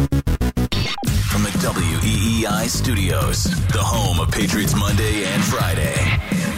[0.00, 5.94] From the WEEI studios, the home of Patriots Monday and Friday.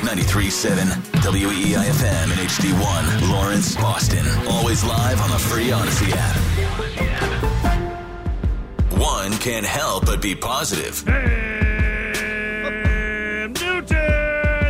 [0.03, 0.87] 93.7
[1.23, 4.25] WEEI FM and HD1, Lawrence, Boston.
[4.49, 6.37] Always live on the free Odyssey app.
[8.99, 11.03] One can't help but be positive.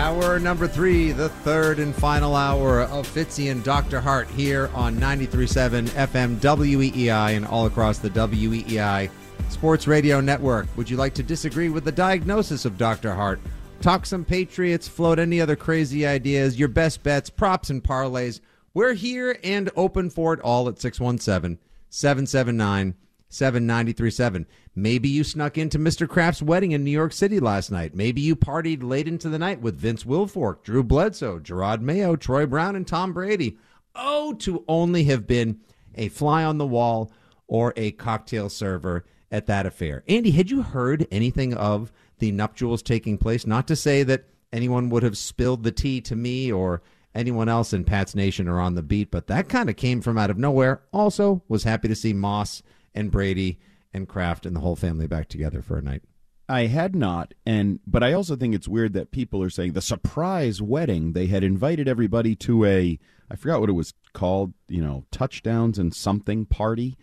[0.00, 4.00] Hour number three, the third and final hour of Fitzy and Dr.
[4.00, 9.10] Hart here on 93.7 FM WEEI and all across the WEEI
[9.50, 10.74] Sports Radio Network.
[10.78, 13.12] Would you like to disagree with the diagnosis of Dr.
[13.12, 13.40] Hart?
[13.82, 18.40] Talk some Patriots, float any other crazy ideas, your best bets, props, and parlays.
[18.72, 21.58] We're here and open for it all at 617
[21.90, 22.94] 779
[23.30, 24.46] 7937.
[24.74, 26.08] Maybe you snuck into Mr.
[26.08, 27.94] Kraft's wedding in New York City last night.
[27.94, 32.44] Maybe you partied late into the night with Vince Wilfork, Drew Bledsoe, Jerod Mayo, Troy
[32.44, 33.56] Brown, and Tom Brady.
[33.94, 35.60] Oh, to only have been
[35.94, 37.10] a fly on the wall
[37.46, 40.02] or a cocktail server at that affair.
[40.08, 43.46] Andy, had you heard anything of the nuptials taking place?
[43.46, 46.82] Not to say that anyone would have spilled the tea to me or
[47.14, 50.18] anyone else in Pat's Nation or on the beat, but that kind of came from
[50.18, 50.82] out of nowhere.
[50.92, 52.62] Also, was happy to see Moss
[52.94, 53.58] and Brady
[53.92, 56.02] and Kraft and the whole family back together for a night.
[56.48, 59.80] I had not, and but I also think it's weird that people are saying the
[59.80, 61.12] surprise wedding.
[61.12, 62.98] They had invited everybody to a
[63.30, 66.96] I forgot what it was called, you know, touchdowns and something party.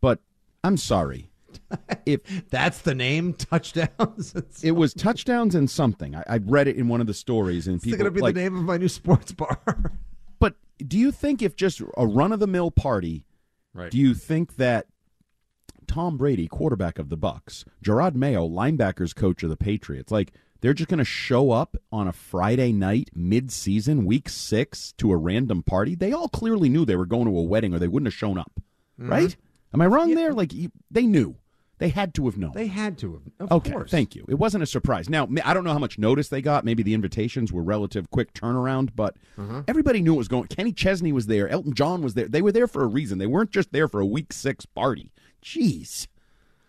[0.00, 0.20] But
[0.62, 1.30] I'm sorry.
[2.06, 4.34] If That's the name, touchdowns.
[4.34, 7.66] it's it was touchdowns and something, I, I read it in one of the stories,
[7.68, 9.60] and people going to be like, the name of my new sports bar.
[10.38, 13.26] But do you think if just a run of the mill party,
[13.74, 13.90] Right.
[13.90, 14.86] do you think that
[15.92, 20.32] Tom Brady, quarterback of the Bucks, Jerod Mayo, linebackers coach of the Patriots, like
[20.62, 25.16] they're just going to show up on a Friday night, mid-season, week six, to a
[25.16, 25.94] random party?
[25.94, 28.38] They all clearly knew they were going to a wedding, or they wouldn't have shown
[28.38, 28.52] up,
[29.00, 29.10] Mm-hmm.
[29.10, 29.36] right?
[29.74, 30.32] Am I wrong there?
[30.32, 30.52] Like
[30.90, 31.36] they knew,
[31.78, 32.52] they had to have known.
[32.54, 33.22] they had to have.
[33.40, 33.90] Of Okay, course.
[33.90, 34.24] thank you.
[34.28, 35.10] It wasn't a surprise.
[35.10, 36.64] Now, I don't know how much notice they got.
[36.64, 39.62] Maybe the invitations were relative quick turnaround, but Uh-huh.
[39.68, 40.46] everybody knew it was going.
[40.46, 41.48] Kenny Chesney was there.
[41.50, 42.28] Elton John was there.
[42.28, 43.18] They were there for a reason.
[43.18, 45.10] They weren't just there for a week six party.
[45.42, 46.06] Jeez.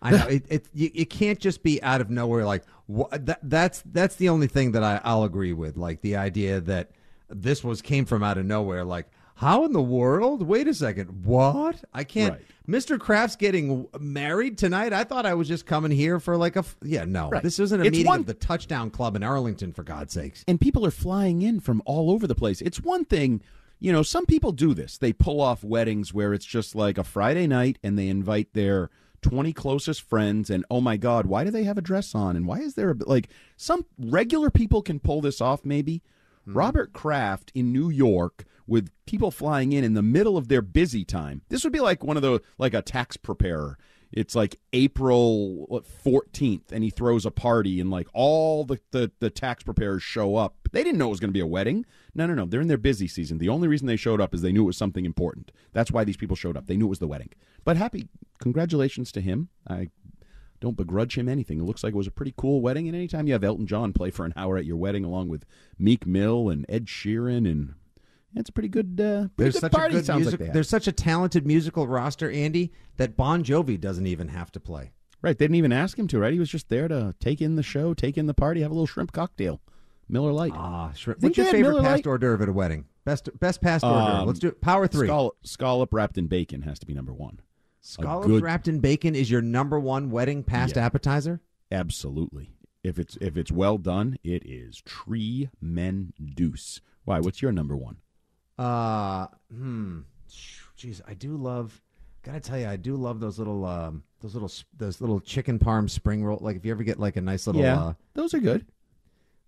[0.01, 0.45] I know it.
[0.49, 2.43] it you, it can't just be out of nowhere.
[2.45, 5.77] Like wha- that, that's that's the only thing that I, I'll agree with.
[5.77, 6.91] Like the idea that
[7.29, 8.83] this was came from out of nowhere.
[8.83, 10.43] Like how in the world?
[10.45, 11.23] Wait a second.
[11.25, 11.83] What?
[11.93, 12.33] I can't.
[12.33, 12.41] Right.
[12.67, 12.99] Mr.
[12.99, 14.93] Kraft's getting married tonight.
[14.93, 17.03] I thought I was just coming here for like a f- yeah.
[17.05, 17.41] No, Right.
[17.43, 19.73] this isn't a It's meeting one- of the Touchdown Club in Arlington.
[19.73, 20.43] For God's sakes.
[20.47, 22.61] And people are flying in from all over the place.
[22.61, 23.41] It's one thing,
[23.83, 24.97] you know, some people do this.
[24.97, 28.89] They pull off weddings where it's just like a Friday night and they invite their
[29.23, 32.47] 20 closest friends and oh my god, why do they have a dress on and
[32.47, 33.27] why is there a like
[33.57, 36.01] some regular people can pull this off maybe.
[36.45, 36.53] Hmm.
[36.53, 41.03] Robert Kraft in New York with people flying in in the middle of their busy
[41.03, 41.41] time.
[41.49, 43.77] This would be like one of the like a tax preparer.
[44.13, 45.67] It's like April
[46.05, 50.35] 14th, and he throws a party, and like all the, the, the tax preparers show
[50.35, 50.55] up.
[50.71, 51.85] They didn't know it was going to be a wedding.
[52.13, 52.45] No, no, no.
[52.45, 53.39] They're in their busy season.
[53.39, 55.51] The only reason they showed up is they knew it was something important.
[55.71, 56.67] That's why these people showed up.
[56.67, 57.29] They knew it was the wedding.
[57.65, 58.07] But happy,
[58.39, 59.49] congratulations to him.
[59.67, 59.89] I
[60.59, 61.59] don't begrudge him anything.
[61.59, 62.87] It looks like it was a pretty cool wedding.
[62.87, 65.45] And anytime you have Elton John play for an hour at your wedding, along with
[65.77, 67.73] Meek Mill and Ed Sheeran, and
[68.35, 69.95] It's a pretty good, uh, pretty There's good such party.
[69.95, 70.31] a good sounds music.
[70.33, 70.53] like they have.
[70.53, 74.91] there's such a talented musical roster, Andy, that Bon Jovi doesn't even have to play.
[75.21, 75.37] Right.
[75.37, 76.33] They didn't even ask him to, right?
[76.33, 78.73] He was just there to take in the show, take in the party, have a
[78.73, 79.61] little shrimp cocktail.
[80.09, 80.51] Miller Lite.
[80.53, 81.21] Ah, shrimp.
[81.21, 82.07] What's your favorite Miller past Lite?
[82.07, 82.85] hors d'oeuvre at a wedding?
[83.05, 84.21] Best best past hors d'oeuvre.
[84.21, 84.59] Um, Let's do it.
[84.61, 85.07] Power three.
[85.07, 87.39] Scallop, scallop wrapped in bacon has to be number one.
[87.81, 90.85] Scallops good- wrapped in bacon is your number one wedding past Yeah.
[90.85, 91.41] appetizer.
[91.71, 92.55] Absolutely.
[92.83, 96.81] If it's if it's well done, it is tremendous.
[97.05, 97.19] Why?
[97.19, 97.97] What's your number one?
[98.57, 99.99] Uh, hmm.
[100.77, 101.81] Jeez, I do love.
[102.23, 105.89] Gotta tell you, I do love those little, um, those little, those little chicken parm
[105.89, 106.37] spring roll.
[106.41, 108.65] Like if you ever get like a nice little, yeah, uh, those are good.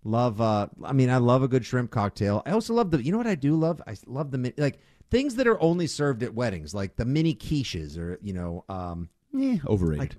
[0.04, 0.40] love.
[0.40, 2.42] Uh, I mean, I love a good shrimp cocktail.
[2.46, 3.02] I also love the.
[3.02, 3.80] You know what I do love?
[3.86, 4.78] I love the like
[5.10, 9.08] things that are only served at weddings, like the mini quiches, or you know, um,
[9.38, 10.16] Eh, overrated.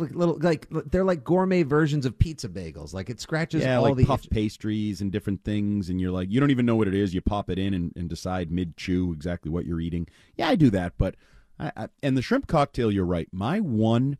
[0.00, 2.94] Like little, little like they're like gourmet versions of pizza bagels.
[2.94, 6.30] Like it scratches yeah, all like the puff pastries and different things, and you're like,
[6.30, 7.14] you don't even know what it is.
[7.14, 10.08] You pop it in and, and decide mid chew exactly what you're eating.
[10.36, 11.16] Yeah, I do that, but
[11.58, 13.28] I, I, and the shrimp cocktail, you're right.
[13.32, 14.18] My one,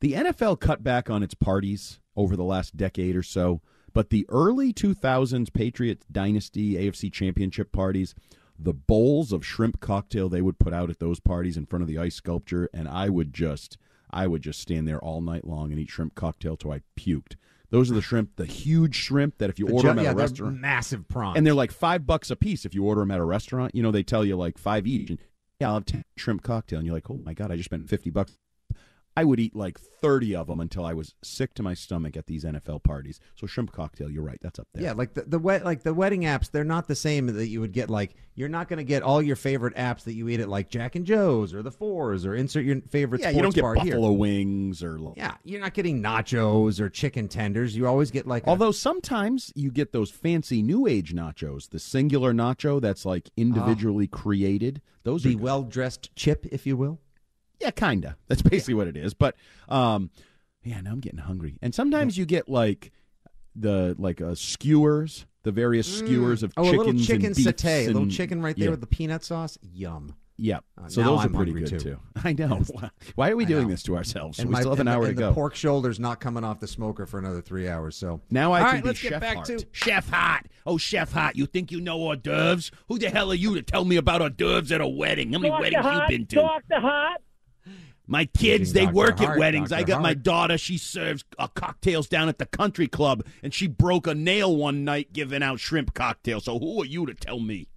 [0.00, 3.60] the NFL cut back on its parties over the last decade or so,
[3.92, 8.14] but the early 2000s Patriots dynasty AFC Championship parties.
[8.56, 11.88] The bowls of shrimp cocktail they would put out at those parties in front of
[11.88, 13.78] the ice sculpture, and I would just,
[14.14, 17.34] I would just stand there all night long and eat shrimp cocktail till I puked.
[17.70, 20.04] Those are the shrimp, the huge shrimp that if you the order ju- them at
[20.04, 23.00] yeah, a restaurant, massive prawns, and they're like five bucks a piece if you order
[23.00, 23.74] them at a restaurant.
[23.74, 25.10] You know, they tell you like five each.
[25.10, 25.18] And,
[25.58, 27.88] yeah, I'll have 10 shrimp cocktail, and you're like, oh my god, I just spent
[27.88, 28.38] fifty bucks.
[29.16, 32.26] I would eat like thirty of them until I was sick to my stomach at
[32.26, 33.20] these NFL parties.
[33.36, 34.82] So shrimp cocktail, you're right, that's up there.
[34.82, 37.60] Yeah, like the the wet like the wedding apps, they're not the same that you
[37.60, 37.90] would get.
[37.90, 40.68] Like you're not going to get all your favorite apps that you eat at like
[40.68, 43.20] Jack and Joe's or the Fours or insert your favorite.
[43.20, 44.18] yeah, sports you don't get bar buffalo Here.
[44.18, 44.98] wings or.
[45.16, 47.76] Yeah, you're not getting nachos or chicken tenders.
[47.76, 51.78] You always get like a- Although sometimes you get those fancy new age nachos, the
[51.78, 54.82] singular nacho that's like individually created.
[55.04, 56.98] Those the are well dressed chip, if you will.
[57.64, 58.16] Yeah, kinda.
[58.28, 59.14] That's basically what it is.
[59.14, 59.36] But
[59.68, 60.10] um,
[60.62, 61.56] yeah, now I'm getting hungry.
[61.62, 62.92] And sometimes you get like
[63.56, 67.84] the like uh, skewers, the various skewers of Oh, a little chicken and beefs satay,
[67.84, 68.70] a little chicken right there yeah.
[68.70, 69.56] with the peanut sauce.
[69.62, 70.14] Yum.
[70.36, 70.64] Yep.
[70.76, 72.00] Uh, so those I'm are pretty good too.
[72.24, 72.60] I know.
[73.14, 74.40] Why are we doing this to ourselves?
[74.40, 75.28] And we my- still have an and the- hour to and go.
[75.28, 77.94] The pork shoulder's not coming off the smoker for another three hours.
[77.96, 79.46] So Now I All can right, be let's Chef get back Hart.
[79.46, 80.46] to Chef Hot.
[80.66, 81.36] Oh, Chef Hot.
[81.36, 82.72] You think you know hors d'oeuvres?
[82.88, 85.32] Who the hell are you to tell me about hors d'oeuvres at a wedding?
[85.34, 86.34] How many weddings have you been to?
[86.34, 86.80] Dr.
[86.80, 87.20] Hot.
[88.06, 88.94] My kids, they Dr.
[88.94, 89.72] work Hart, at weddings.
[89.72, 89.88] I Dr.
[89.92, 90.58] got my daughter.
[90.58, 94.84] She serves uh, cocktails down at the country club, and she broke a nail one
[94.84, 96.44] night giving out shrimp cocktails.
[96.44, 97.68] So who are you to tell me?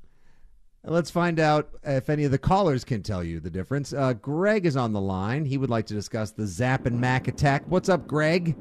[0.83, 3.93] Let's find out if any of the callers can tell you the difference.
[3.93, 5.43] Uh, Greg is on the line.
[5.45, 7.63] He would like to discuss the Zap and Mac attack.
[7.67, 8.55] What's up, Greg?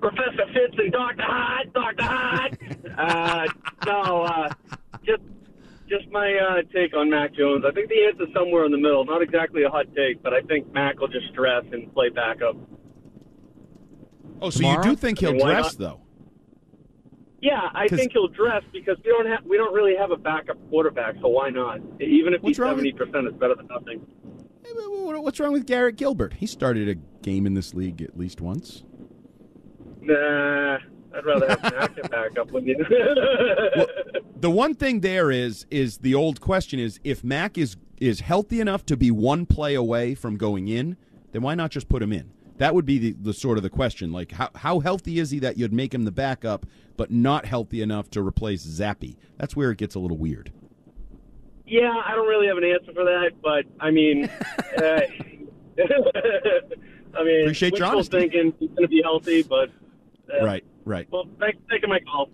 [0.00, 1.22] Professor Fitz and Dr.
[1.22, 1.72] Hot.
[1.72, 2.02] Dr.
[2.04, 2.50] Hot.
[2.98, 3.46] uh,
[3.86, 4.48] no, uh,
[5.04, 5.22] just
[5.92, 7.64] just my uh, take on Mac Jones.
[7.68, 9.04] I think the answer's somewhere in the middle.
[9.04, 12.56] Not exactly a hot take, but I think Mac will just dress and play backup.
[14.40, 14.84] Oh, so Tomorrow?
[14.84, 15.78] you do think he'll I mean, dress not?
[15.78, 16.00] though?
[17.40, 20.56] Yeah, I think he'll dress because we don't have we don't really have a backup
[20.70, 21.80] quarterback, so why not?
[22.00, 24.06] Even if What's he's seventy percent, it's better than nothing.
[24.64, 26.34] Hey, wh- wh- What's wrong with Garrett Gilbert?
[26.34, 28.84] He started a game in this league at least once.
[30.00, 30.78] Nah,
[31.14, 32.50] I'd rather have Mac at backup.
[32.50, 32.84] Wouldn't you?
[33.76, 33.86] Well,
[34.40, 38.60] the one thing there is is the old question is if Mac is is healthy
[38.60, 40.96] enough to be one play away from going in,
[41.30, 42.32] then why not just put him in?
[42.58, 44.12] That would be the, the sort of the question.
[44.12, 47.82] Like how how healthy is he that you'd make him the backup, but not healthy
[47.82, 49.16] enough to replace Zappe?
[49.38, 50.52] That's where it gets a little weird.
[51.66, 54.24] Yeah, I don't really have an answer for that, but I mean,
[54.76, 55.00] uh,
[57.18, 58.18] I mean, Appreciate your honesty.
[58.18, 59.70] thinking he's going to be healthy, but
[60.32, 61.06] uh, Right, right.
[61.10, 62.28] Well, thanks for taking my call.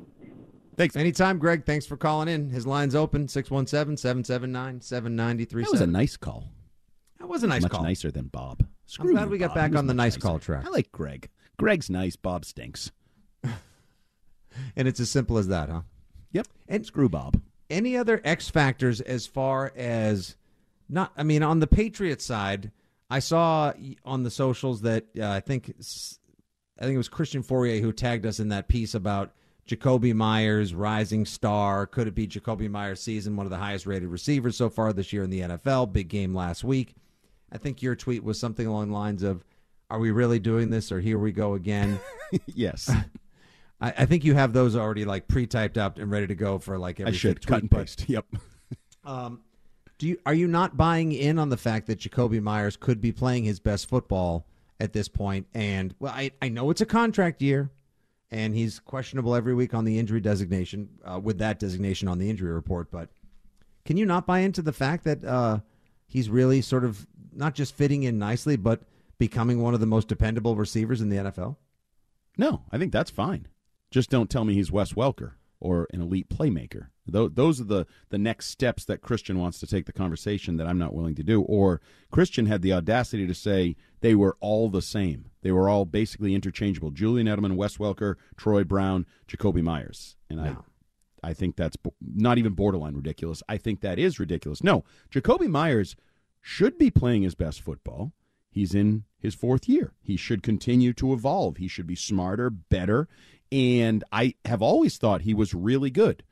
[0.76, 0.94] Thanks.
[0.96, 1.64] Anytime, Greg.
[1.64, 2.50] Thanks for calling in.
[2.50, 5.64] His line's open 617 779 7937.
[5.64, 6.50] That was a nice call.
[7.18, 7.68] That was a nice call.
[7.68, 7.82] Much call.
[7.84, 8.64] nicer than Bob.
[8.86, 9.56] Screw I'm glad you, we got Bob.
[9.56, 10.20] back on the nice nicer.
[10.20, 10.64] call track.
[10.64, 11.28] I like Greg.
[11.58, 12.16] Greg's nice.
[12.16, 12.90] Bob stinks.
[14.76, 15.82] And it's as simple as that, huh?
[16.32, 16.48] Yep.
[16.68, 17.40] And- screw Bob.
[17.70, 20.36] Any other X factors as far as
[20.88, 21.12] not?
[21.18, 22.72] I mean, on the Patriot side,
[23.10, 23.72] I saw
[24.06, 26.17] on the socials that uh, I think s-
[26.78, 29.32] I think it was Christian Fauria who tagged us in that piece about
[29.68, 31.86] Jakobi Meyers, rising star.
[31.86, 33.36] Could it be Jakobi Meyers' season?
[33.36, 35.92] One of the highest rated receivers so far this year in the NFL.
[35.92, 36.94] Big game last week.
[37.52, 39.44] I think your tweet was something along the lines of,
[39.90, 42.00] "Are we really doing this, or here we go again?"
[42.46, 42.90] yes.
[43.80, 46.78] I, I think you have those already like pre-typed up and ready to go for
[46.78, 48.08] like every I should fifth cut tweet, and but- paste.
[48.08, 48.26] Yep.
[49.04, 49.40] um,
[49.98, 53.12] do you are you not buying in on the fact that Jakobi Meyers could be
[53.12, 54.46] playing his best football
[54.80, 55.46] at this point?
[55.54, 57.70] And well, I I know it's a contract year,
[58.30, 62.30] and he's questionable every week on the injury designation uh, with that designation on the
[62.30, 62.90] injury report.
[62.90, 63.08] But
[63.84, 65.60] Can you not buy into the fact that uh,
[66.06, 68.82] he's really sort of not just fitting in nicely, but
[69.18, 71.56] becoming one of the most dependable receivers in the NFL?
[72.36, 73.48] No, I think that's fine.
[73.90, 76.88] Just don't tell me he's Wes Welker or an elite playmaker.
[77.06, 80.78] Those are the, the next steps that Christian wants to take the conversation that I'm
[80.78, 81.40] not willing to do.
[81.42, 85.30] Or Christian had the audacity to say they were all the same.
[85.42, 86.90] They were all basically interchangeable.
[86.90, 90.16] Julian Edelman, Wes Welker, Troy Brown, Jakobi Meyers.
[90.28, 90.64] And no.
[91.22, 93.42] I, I think that's not even borderline ridiculous.
[93.48, 94.62] I think that is ridiculous.
[94.62, 95.96] No, Jakobi Meyers
[96.40, 98.12] should be playing his best football.
[98.50, 99.92] He's in his fourth year.
[100.00, 101.56] He should continue to evolve.
[101.56, 103.08] He should be smarter, better.
[103.50, 106.22] And I have always thought he was really good.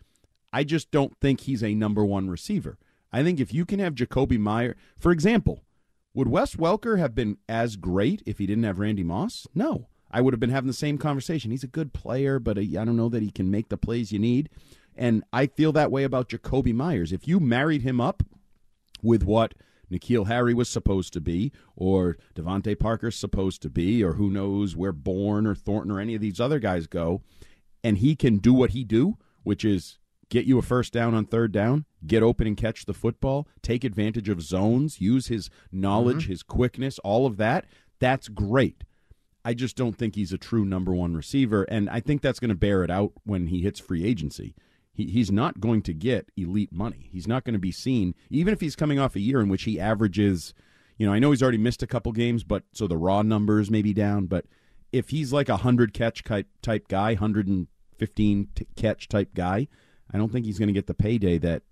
[0.52, 2.78] I just don't think he's a number one receiver.
[3.12, 5.62] I think if you can have Jakobi Meyer, for example,
[6.14, 9.46] would Wes Welker have been as great if he didn't have Randy Moss?
[9.54, 9.88] No.
[10.10, 11.50] I would have been having the same conversation.
[11.50, 14.18] He's a good player, but I don't know that he can make the plays you
[14.18, 14.48] need.
[14.94, 17.12] And I feel that way about Jakobi Meyers.
[17.12, 18.22] If you married him up
[19.02, 19.54] with what
[19.90, 24.76] N'Keal Harry was supposed to be, or DeVante Parker's supposed to be, or who knows
[24.76, 27.22] where Bourne or Thornton or any of these other guys go,
[27.84, 31.24] and he can do what he do, which is get you a first down on
[31.24, 36.24] third down, get open and catch the football, take advantage of zones, use his knowledge,
[36.24, 36.32] mm-hmm.
[36.32, 37.64] his quickness, all of that,
[38.00, 38.82] that's great.
[39.44, 42.48] I just don't think he's a true number one receiver, and I think that's going
[42.48, 44.56] to bear it out when he hits free agency.
[44.96, 47.10] He, he's not going to get elite money.
[47.12, 49.64] He's not going to be seen, even if he's coming off a year in which
[49.64, 50.54] he averages,
[50.96, 53.70] you know, I know he's already missed a couple games, but so the raw numbers
[53.70, 54.24] may be down.
[54.24, 54.46] But
[54.92, 59.68] if he's like a 100 catch type, type guy, 115 t- catch type guy,
[60.10, 61.62] I don't think he's going to get the payday that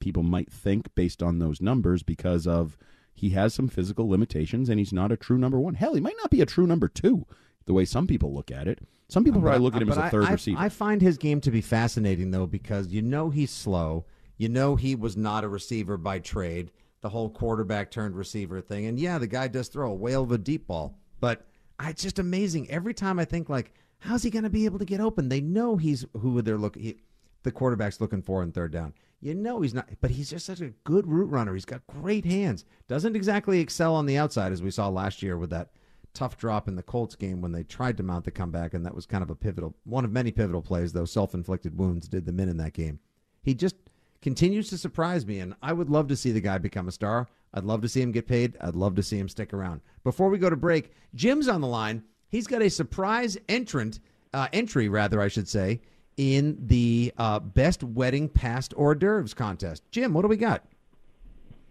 [0.00, 2.78] people might think based on those numbers because of
[3.12, 5.74] he has some physical limitations and he's not a true number one.
[5.74, 7.26] Hell, he might not be a true number two
[7.66, 8.80] the way some people look at it.
[9.08, 10.58] Some people probably look at him as a third I, receiver.
[10.58, 14.06] I find his game to be fascinating though because you know he's slow.
[14.36, 16.70] You know he was not a receiver by trade.
[17.00, 20.32] The whole quarterback turned receiver thing, and yeah, the guy does throw a whale of
[20.32, 20.98] a deep ball.
[21.20, 21.46] But
[21.82, 24.84] it's just amazing every time I think like, how's he going to be able to
[24.84, 25.28] get open?
[25.28, 26.94] They know he's who they're looking.
[27.42, 28.94] the quarterback's looking for in third down.
[29.20, 31.54] You know he's not, but he's just such a good route runner.
[31.54, 32.64] He's got great hands.
[32.88, 35.70] Doesn't exactly excel on the outside as we saw last year with that
[36.14, 38.94] tough drop in the Colts game when they tried to mount the comeback, and that
[38.94, 42.24] was kind of a pivotal, one of many pivotal plays, though self inflicted wounds did
[42.24, 43.00] them in in that game.
[43.42, 43.76] He just
[44.22, 47.28] continues to surprise me, and I would love to see the guy become a star.
[47.52, 48.56] I'd love to see him get paid.
[48.60, 49.80] I'd love to see him stick around.
[50.02, 52.02] Before we go to break, Jim's on the line.
[52.28, 54.00] He's got a surprise entrant,
[54.32, 55.82] uh, entry, rather, I should say,
[56.16, 59.82] in the uh, best wedding past hors d'oeuvres contest.
[59.90, 60.64] Jim, what do we got?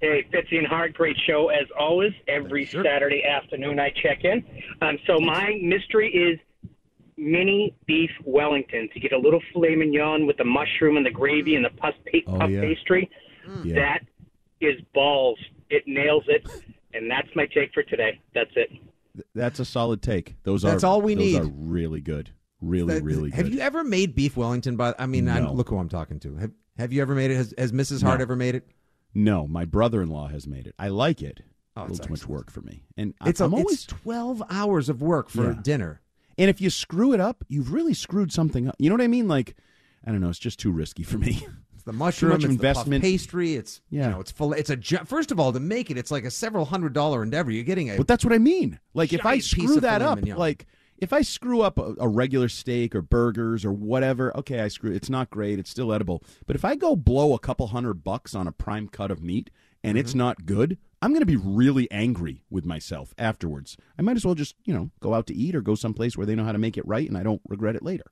[0.04, 2.12] Hey, Fitzy and Hart, great show as always.
[2.28, 2.84] Every sure.
[2.84, 4.44] Saturday afternoon I check in.
[4.82, 6.38] Um, so my mystery is
[7.16, 11.56] mini beef Wellington to get a little filet mignon with the mushroom and the gravy
[11.56, 12.60] and the puff, pa- oh, yeah.
[12.60, 13.10] pastry.
[13.48, 13.64] Mm.
[13.64, 13.76] Yeah.
[13.76, 14.00] That
[14.60, 15.40] is balls.
[15.70, 16.46] It nails it,
[16.94, 18.20] and that's my take for today.
[18.36, 18.72] That's it.
[19.34, 20.36] That's a solid take.
[20.44, 21.42] Those that's are all we those need.
[21.44, 22.30] Are really good.
[22.60, 23.38] Really, that, really good.
[23.38, 24.76] Have you ever made beef Wellington?
[24.76, 25.54] By I mean, no.
[25.54, 26.36] look who I'm talking to.
[26.36, 27.36] Have Have you ever made it?
[27.36, 28.04] Has, has Mrs.
[28.04, 28.24] Hart no.
[28.24, 28.68] ever made it?
[29.14, 30.76] No, my brother-in-law has made it.
[30.80, 31.42] I like it.
[31.76, 34.44] Oh, a little too much work for me, and it's, I'm a, always it's twelve
[34.48, 35.60] hours of work for yeah.
[35.60, 36.02] dinner.
[36.38, 38.76] And if you screw it up, you've really screwed something up.
[38.78, 39.28] You know what I mean?
[39.28, 39.56] Like,
[40.06, 40.30] I don't know.
[40.30, 41.46] It's just too risky for me.
[41.84, 43.56] It's the mushroom, it's investment, the pastry.
[43.56, 44.06] It's yeah.
[44.06, 44.54] You know, it's full.
[44.54, 45.98] It's a first of all to make it.
[45.98, 47.52] It's like a several hundred dollar endeavor.
[47.52, 47.98] You're getting a.
[47.98, 48.80] But that's what I mean.
[48.94, 50.66] Like if I screw that up, like
[50.98, 54.92] if I screw up a, a, regular steak or burgers or whatever, okay, I screw.
[54.92, 55.60] It's not great.
[55.60, 56.24] It's still edible.
[56.46, 59.50] But if I go blow a couple hundred bucks on a prime cut of meat
[59.84, 60.00] and mm-hmm.
[60.02, 63.76] it's not good, I'm going to be really angry with myself afterwards.
[64.00, 66.26] I might as well just, you know, go out to eat or go someplace where
[66.26, 68.06] they know how to make it right and I don't regret it later.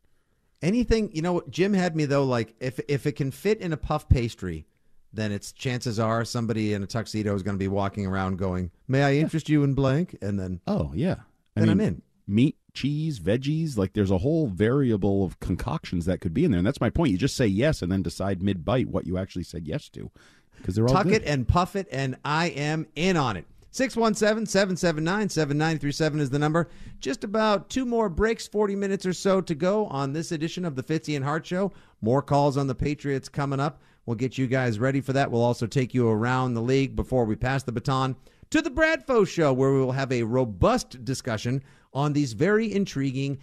[0.61, 3.77] Anything, you know, Jim had me though like if if it can fit in a
[3.77, 4.65] puff pastry,
[5.13, 8.71] then it's chances are somebody in a tuxedo is going to be walking around going,
[8.88, 11.15] "May I interest you in blank?" and then Oh, yeah.
[11.55, 12.01] I then mean, I'm in.
[12.27, 16.60] Meat, cheese, veggies, like there's a whole variable of concoctions that could be in there.
[16.60, 17.12] And that's my point.
[17.12, 20.12] You just say yes and then decide mid bite what you actually said yes to
[20.58, 21.22] because they're all tuck good.
[21.22, 23.46] it and puff it, and I am in on it.
[23.74, 26.70] 617 779 7937 is the number.
[27.00, 30.75] Just about two more breaks, 40 minutes or so to go on this edition of
[30.75, 31.72] the Fitzy and Hart Show.
[32.01, 33.82] More calls on the Patriots coming up.
[34.06, 35.32] We'll get you guys ready for that.
[35.32, 38.16] We'll also take you around the league before we pass the baton
[38.50, 43.39] to the Bradfo Show, where we will have a robust discussion on these very intriguing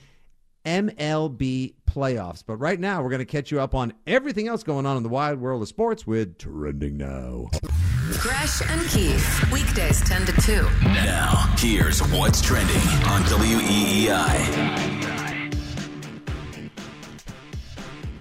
[0.64, 2.42] MLB playoffs.
[2.46, 5.02] But right now, we're going to catch you up on everything else going on in
[5.02, 7.48] the wide world of sports with Trending Now.
[8.20, 10.62] Gresh and Keith, weekdays 10 to 2.
[10.84, 12.76] Now, here's what's trending
[13.06, 14.88] on WEEI.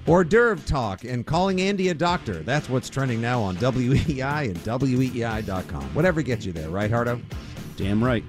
[0.07, 2.36] Hors d'oeuvre talk and calling Andy a doctor.
[2.36, 5.84] That's what's trending now on WEEI and WEEI.com.
[5.93, 7.19] Whatever gets you there, right, Hardo?
[7.75, 8.24] Damn right.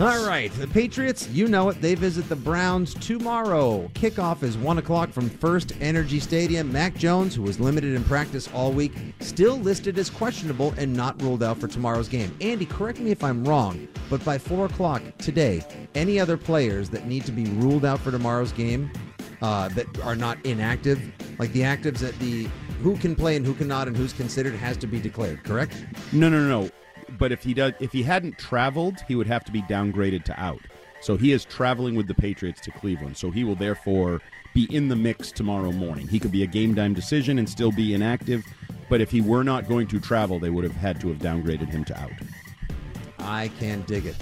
[0.00, 1.82] All right, the Patriots, you know it.
[1.82, 3.90] They visit the Browns tomorrow.
[3.92, 6.72] Kickoff is 1 o'clock from First Energy Stadium.
[6.72, 11.20] Mac Jones, who was limited in practice all week, still listed as questionable and not
[11.20, 12.34] ruled out for tomorrow's game.
[12.40, 15.62] Andy, correct me if I'm wrong, but by 4 o'clock today,
[15.94, 18.90] any other players that need to be ruled out for tomorrow's game
[19.42, 21.02] uh, that are not inactive,
[21.38, 22.48] like the actives at the
[22.82, 25.84] who can play and who cannot and who's considered has to be declared, correct?
[26.12, 26.70] No, no, no, no.
[27.18, 30.40] But if he does, if he hadn't traveled, he would have to be downgraded to
[30.40, 30.60] out.
[31.00, 33.16] So he is traveling with the Patriots to Cleveland.
[33.16, 34.20] So he will therefore
[34.54, 36.06] be in the mix tomorrow morning.
[36.06, 38.44] He could be a game time decision and still be inactive.
[38.88, 41.70] But if he were not going to travel, they would have had to have downgraded
[41.70, 42.12] him to out.
[43.18, 44.16] I can dig it.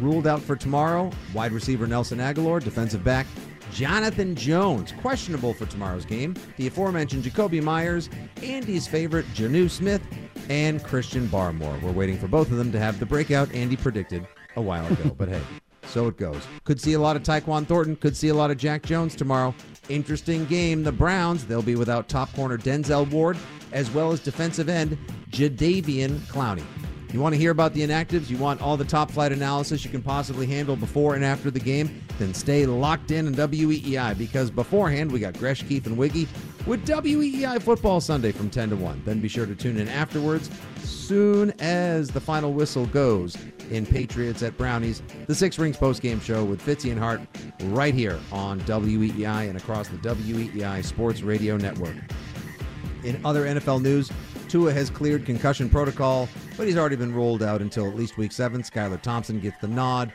[0.00, 3.26] Ruled out for tomorrow, wide receiver Nelson Agholor, defensive back
[3.72, 6.34] Jonathan Jones, questionable for tomorrow's game.
[6.56, 8.08] The aforementioned Jakobi Meyers,
[8.42, 10.02] Andy's favorite Jonnu Smith,
[10.48, 11.80] and Christian Barmore.
[11.82, 15.14] We're waiting for both of them to have the breakout Andy predicted a while ago.
[15.18, 15.42] but hey,
[15.84, 16.42] so it goes.
[16.64, 19.54] Could see a lot of Tyquan Thornton, could see a lot of Jack Jones tomorrow.
[19.88, 20.82] Interesting game.
[20.82, 23.38] The Browns, they'll be without top corner Denzel Ward,
[23.72, 24.98] as well as defensive end
[25.30, 26.64] Jadeveon Clowney.
[27.10, 28.28] You want to hear about the inactives?
[28.28, 31.60] You want all the top flight analysis you can possibly handle before and after the
[31.60, 32.02] game?
[32.18, 36.28] Then stay locked in on WEEI because beforehand we got Gresh, Keith, and Wiggy
[36.66, 39.02] with WEEI Football Sunday from 10 to 1.
[39.06, 40.50] Then be sure to tune in afterwards
[41.08, 43.34] soon as the final whistle goes
[43.70, 47.22] in Patriots at Brownies, the Six Rings postgame show with Fitzy and Hart
[47.64, 51.96] right here on WEEI and across the WEEI Sports Radio Network.
[53.04, 54.10] In other NFL news,
[54.48, 58.32] Tua has cleared concussion protocol, but he's already been rolled out until at least week
[58.32, 58.62] seven.
[58.62, 60.12] Skylar Thompson gets the nod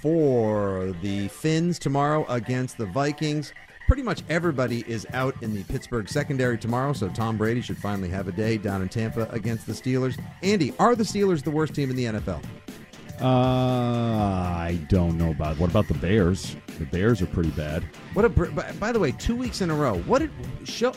[0.00, 3.52] for the Fins tomorrow against the Vikings.
[3.88, 8.08] Pretty much everybody is out in the Pittsburgh secondary tomorrow, so Tom Brady should finally
[8.08, 10.18] have a day down in Tampa against the Steelers.
[10.42, 12.42] Andy, are the Steelers the worst team in the NFL?
[13.20, 15.58] Uh, I don't know about.
[15.58, 16.56] What about the Bears?
[16.78, 17.84] The Bears are pretty bad.
[18.14, 19.98] What a by, by the way, two weeks in a row.
[20.00, 20.30] What did
[20.64, 20.92] show?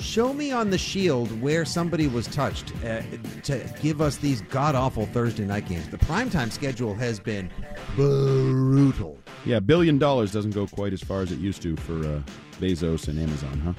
[0.00, 3.02] Show me on the shield where somebody was touched uh,
[3.42, 5.88] to give us these god awful Thursday night games.
[5.88, 7.50] The primetime schedule has been
[7.96, 9.18] brutal.
[9.44, 12.22] Yeah, billion dollars doesn't go quite as far as it used to for uh,
[12.60, 13.72] Bezos and Amazon, huh?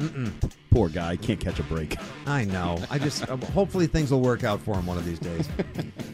[0.00, 0.52] Mm-mm.
[0.70, 1.96] Poor guy can't catch a break.
[2.26, 2.78] I know.
[2.90, 5.46] I just uh, hopefully things will work out for him one of these days.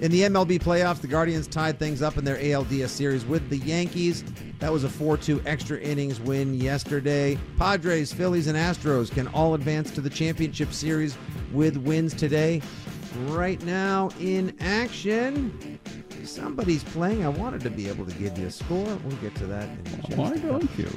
[0.00, 3.58] in the MLB playoffs, the Guardians tied things up in their ALDS series with the
[3.58, 4.24] Yankees.
[4.58, 7.38] That was a 4-2 extra innings win yesterday.
[7.58, 11.16] Padres, Phillies, and Astros can all advance to the championship series
[11.52, 12.62] with wins today.
[13.26, 15.78] Right now in action,
[16.24, 17.24] somebody's playing.
[17.24, 18.84] I wanted to be able to give you a score.
[19.04, 20.90] We'll get to that in just Why don't you?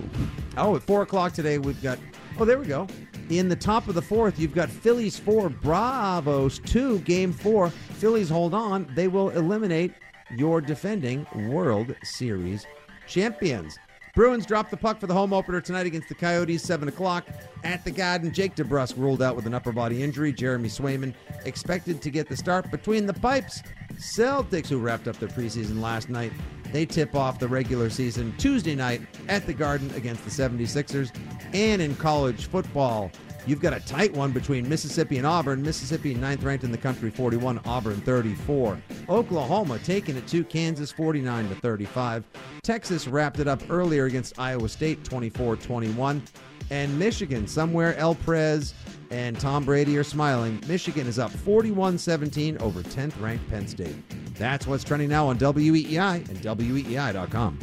[0.58, 2.00] Oh, at four o'clock today, we've got.
[2.42, 2.88] Oh, there we go.
[3.30, 7.70] In the top of the fourth, you've got Phillies four, Bravos two, game four.
[7.70, 8.90] Phillies hold on.
[8.96, 9.92] They will eliminate
[10.38, 12.66] your defending World Series
[13.08, 13.78] champions.
[14.16, 17.28] Bruins drop the puck for the home opener tonight against the Coyotes, 7 o'clock
[17.64, 18.34] at the Garden.
[18.34, 20.32] Jake DeBrusk ruled out with an upper body injury.
[20.32, 21.14] Jeremy Swayman
[21.46, 23.62] expected to get the start between the pipes.
[23.96, 26.32] Celtics, who wrapped up their preseason last night,
[26.72, 31.16] they tip off the regular season Tuesday night at the Garden against the 76ers.
[31.54, 33.12] And in college football,
[33.50, 35.64] You've got a tight one between Mississippi and Auburn.
[35.64, 37.60] Mississippi ninth ranked in the country, 41.
[37.66, 38.80] Auburn 34.
[39.10, 42.26] Oklahoma taking it to Kansas, 49 to 35.
[42.62, 46.22] Texas wrapped it up earlier against Iowa State, 24-21.
[46.70, 48.76] And Michigan, somewhere El Prez
[49.12, 50.62] and Tom Brady are smiling.
[50.68, 53.96] Michigan is up 41-17 over 10th ranked Penn State.
[54.36, 57.60] That's what's trending now on WEEI and WEEI.com.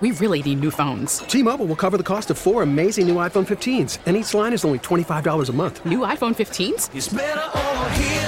[0.00, 1.18] We really need new phones.
[1.18, 4.64] T-Mobile will cover the cost of four amazing new iPhone 15s, and each line is
[4.64, 5.86] only $25 a month.
[5.86, 6.90] New iPhone 15s?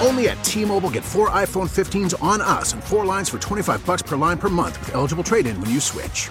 [0.07, 4.03] Only at T-Mobile get four iPhone 15s on us and four lines for 25 bucks
[4.03, 6.31] per line per month with eligible trade-in when you switch.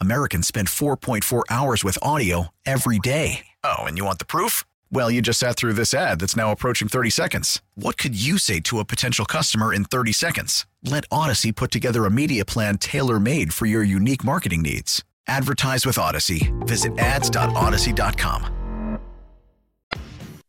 [0.00, 3.46] Americans spend 4.4 hours with audio every day.
[3.62, 4.64] Oh, and you want the proof?
[4.90, 7.60] Well, you just sat through this ad that's now approaching 30 seconds.
[7.74, 10.66] What could you say to a potential customer in 30 seconds?
[10.82, 15.04] Let Odyssey put together a media plan tailor made for your unique marketing needs.
[15.26, 16.52] Advertise with Odyssey.
[16.60, 18.98] Visit ads.odyssey.com.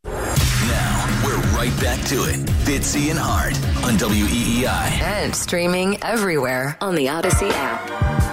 [0.06, 2.40] Now, we're right back to it.
[2.66, 5.02] Fitzy and Hart on WEEI.
[5.02, 8.33] And streaming everywhere on the Odyssey app.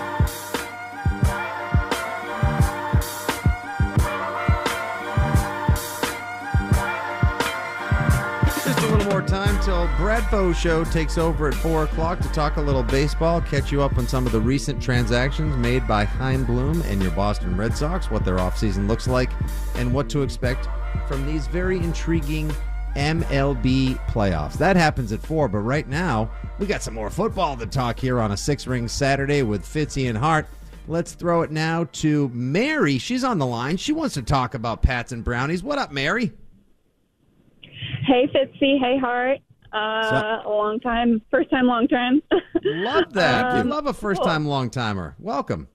[9.90, 13.82] Till Bradfo Show takes over at 4 o'clock to talk a little baseball, catch you
[13.82, 17.76] up on some of the recent transactions made by Chaim Bloom and your Boston Red
[17.76, 19.30] Sox, what their offseason looks like,
[19.76, 20.68] and what to expect
[21.06, 22.50] from these very intriguing
[22.96, 24.54] MLB playoffs.
[24.54, 28.20] That happens at 4, but right now, we got some more football to talk here
[28.20, 30.46] on a six ring Saturday with Fitzy and Hart.
[30.88, 32.98] Let's throw it now to Mary.
[32.98, 33.76] She's on the line.
[33.76, 35.62] She wants to talk about Pats and Brownies.
[35.62, 36.32] What up, Mary?
[38.06, 38.78] Hey, Fitzy.
[38.80, 39.38] Hey, Hart.
[39.72, 42.22] Uh, a long time, first time, long time.
[42.64, 43.44] Love that.
[43.52, 45.14] Um, we love a first time long timer.
[45.18, 45.68] Welcome.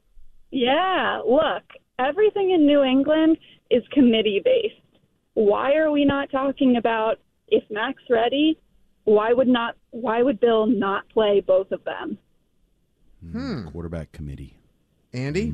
[0.51, 1.63] yeah, look,
[1.99, 3.37] everything in New England
[3.71, 4.75] is committee based.
[5.33, 8.59] Why are we not talking about if Mac's ready?
[9.05, 9.75] Why would not?
[9.91, 12.17] Why would Bill not play both of them?
[13.31, 13.67] Hmm.
[13.69, 14.57] Quarterback committee.
[15.13, 15.53] Andy?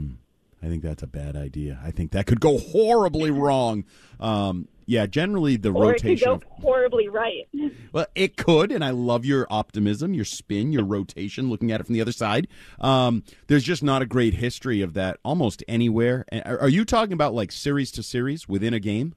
[0.64, 1.80] I think that's a bad idea.
[1.84, 3.84] I think that could go horribly wrong.
[4.20, 7.48] Um, yeah, generally the Or it could rotation go of horribly right.
[7.94, 11.86] Well, it could, and I love your optimism, your spin, your rotation, looking at it
[11.86, 12.48] from the other side.
[12.80, 16.26] Um, there's just not a great history of that almost anywhere.
[16.46, 19.14] Are are you talking about like series to series within a game?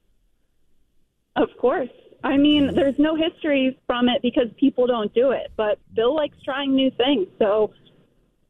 [1.37, 1.89] Of course.
[2.21, 5.53] I mean, there's no history from it because people don't do it.
[5.55, 7.71] But Bill likes trying new things, so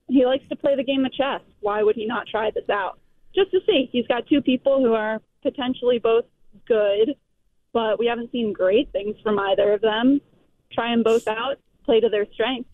[0.07, 1.41] he likes to play the game of chess.
[1.59, 2.99] Why would he not try this out?
[3.35, 3.89] Just to see.
[3.91, 6.25] He's got two people who are potentially both
[6.67, 7.15] good,
[7.73, 10.21] but we haven't seen great things from either of them.
[10.71, 12.69] Try them both out, play to their strengths.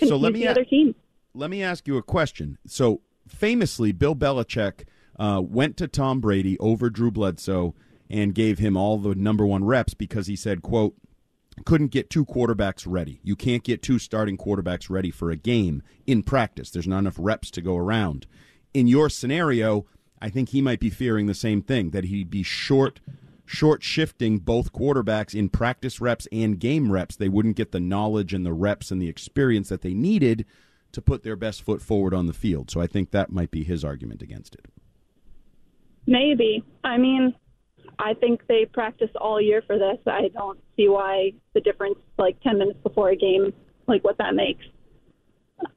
[0.00, 0.94] So let me the other team.
[1.34, 2.58] Let me ask you a question.
[2.66, 4.84] So famously, Bill Belichick
[5.18, 7.74] uh, went to Tom Brady over Drew Bledsoe
[8.10, 10.94] and gave him all the number one reps because he said, "quote."
[11.64, 13.20] couldn't get two quarterbacks ready.
[13.22, 16.70] You can't get two starting quarterbacks ready for a game in practice.
[16.70, 18.26] There's not enough reps to go around.
[18.72, 19.86] In your scenario,
[20.20, 23.00] I think he might be fearing the same thing that he'd be short
[23.44, 27.16] short shifting both quarterbacks in practice reps and game reps.
[27.16, 30.44] They wouldn't get the knowledge and the reps and the experience that they needed
[30.92, 32.70] to put their best foot forward on the field.
[32.70, 34.66] So I think that might be his argument against it.
[36.06, 36.64] Maybe.
[36.84, 37.34] I mean,
[37.98, 39.98] I think they practice all year for this.
[40.06, 43.52] I don't see why the difference, like 10 minutes before a game,
[43.86, 44.64] like what that makes.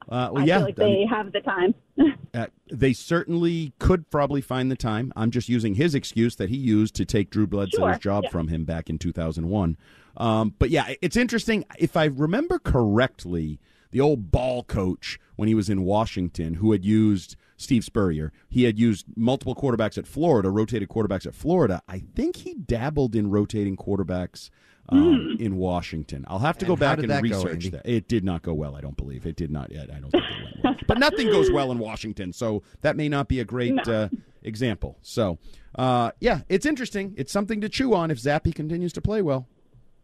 [0.08, 1.74] Uh, well, I yeah, feel like I they mean- have the time.
[2.34, 5.10] Uh, they certainly could probably find the time.
[5.16, 8.30] I'm just using his excuse that he used to take Drew Bledsoe's Sure, job yeah.
[8.30, 9.78] from him back in 2001.
[10.18, 11.64] Um, but yeah, it's interesting.
[11.78, 13.58] If I remember correctly,
[13.90, 18.64] the old ball coach when he was in Washington, who had used Steve Spurrier, he
[18.64, 21.80] had used multiple quarterbacks at Florida, rotated quarterbacks at Florida.
[21.88, 24.50] I think he dabbled in rotating quarterbacks.
[24.88, 27.68] Um, In Washington, I'll have to go And how back and that research Andy?
[27.70, 27.86] that.
[27.86, 28.76] It did not go well.
[28.76, 29.72] I don't believe it did not.
[29.72, 29.90] yet.
[29.90, 30.76] I don't think it went well.
[30.86, 33.82] But nothing goes well in Washington, so that may not be a great No.
[33.92, 34.08] uh,
[34.42, 34.96] example.
[35.02, 35.38] So,
[35.74, 37.14] uh, yeah, it's interesting.
[37.16, 39.48] It's something to chew on if Zappe continues to play well.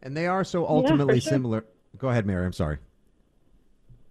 [0.01, 1.29] And they are so ultimately sure.
[1.31, 1.65] similar.
[1.97, 2.45] Go ahead, Mary.
[2.45, 2.79] I'm sorry.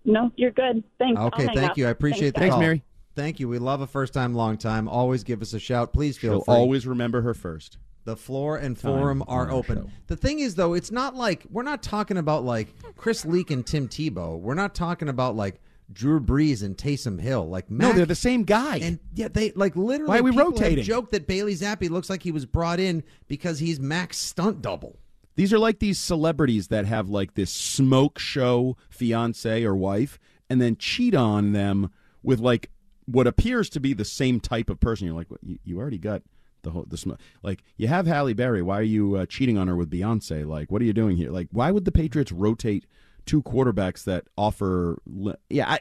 [0.05, 0.83] No, you're good.
[0.99, 1.21] Thanks.
[1.21, 1.79] Okay, hang thank up.
[1.79, 1.87] you.
[1.87, 2.79] I appreciate Thanks, the guys.
[2.79, 2.87] call.
[3.15, 3.49] Thank you.
[3.49, 4.89] We love a first time, long time.
[4.89, 5.93] Always give us a shout.
[5.93, 6.55] Please feel She'll free.
[6.55, 7.77] always remember her first.
[8.05, 9.79] The floor and forum are open.
[9.79, 9.91] show.
[10.09, 13.65] The thing is, though, it's not like we're not talking about like Chris Leak and
[13.65, 14.39] Tim Tebow.
[14.39, 15.61] We're not talking about like
[15.93, 17.49] Drew Brees and Taysom Hill.
[17.49, 18.79] Like No, they're the same guy.
[18.79, 20.09] And yeah, they like literally.
[20.09, 20.85] Why are we rotating?
[20.85, 24.99] joked that Bailey Zappe looks like he was brought in because he's Mac's stunt double.
[25.35, 30.19] These are like these celebrities that have like this smoke show fiance or wife
[30.51, 31.91] and then cheat on them
[32.23, 32.71] with like
[33.07, 35.07] what appears to be the same type of person.
[35.07, 36.23] You're like, what, you, you already got
[36.63, 37.21] the whole the smoke.
[37.43, 38.63] Like you have Halle Berry.
[38.63, 40.47] Why are you uh, cheating on her with Beyonce?
[40.47, 41.31] Like, what are you doing here?
[41.31, 42.87] Like, why would the Patriots rotate
[43.27, 44.99] two quarterbacks that offer?
[45.07, 45.81] Li- yeah, I,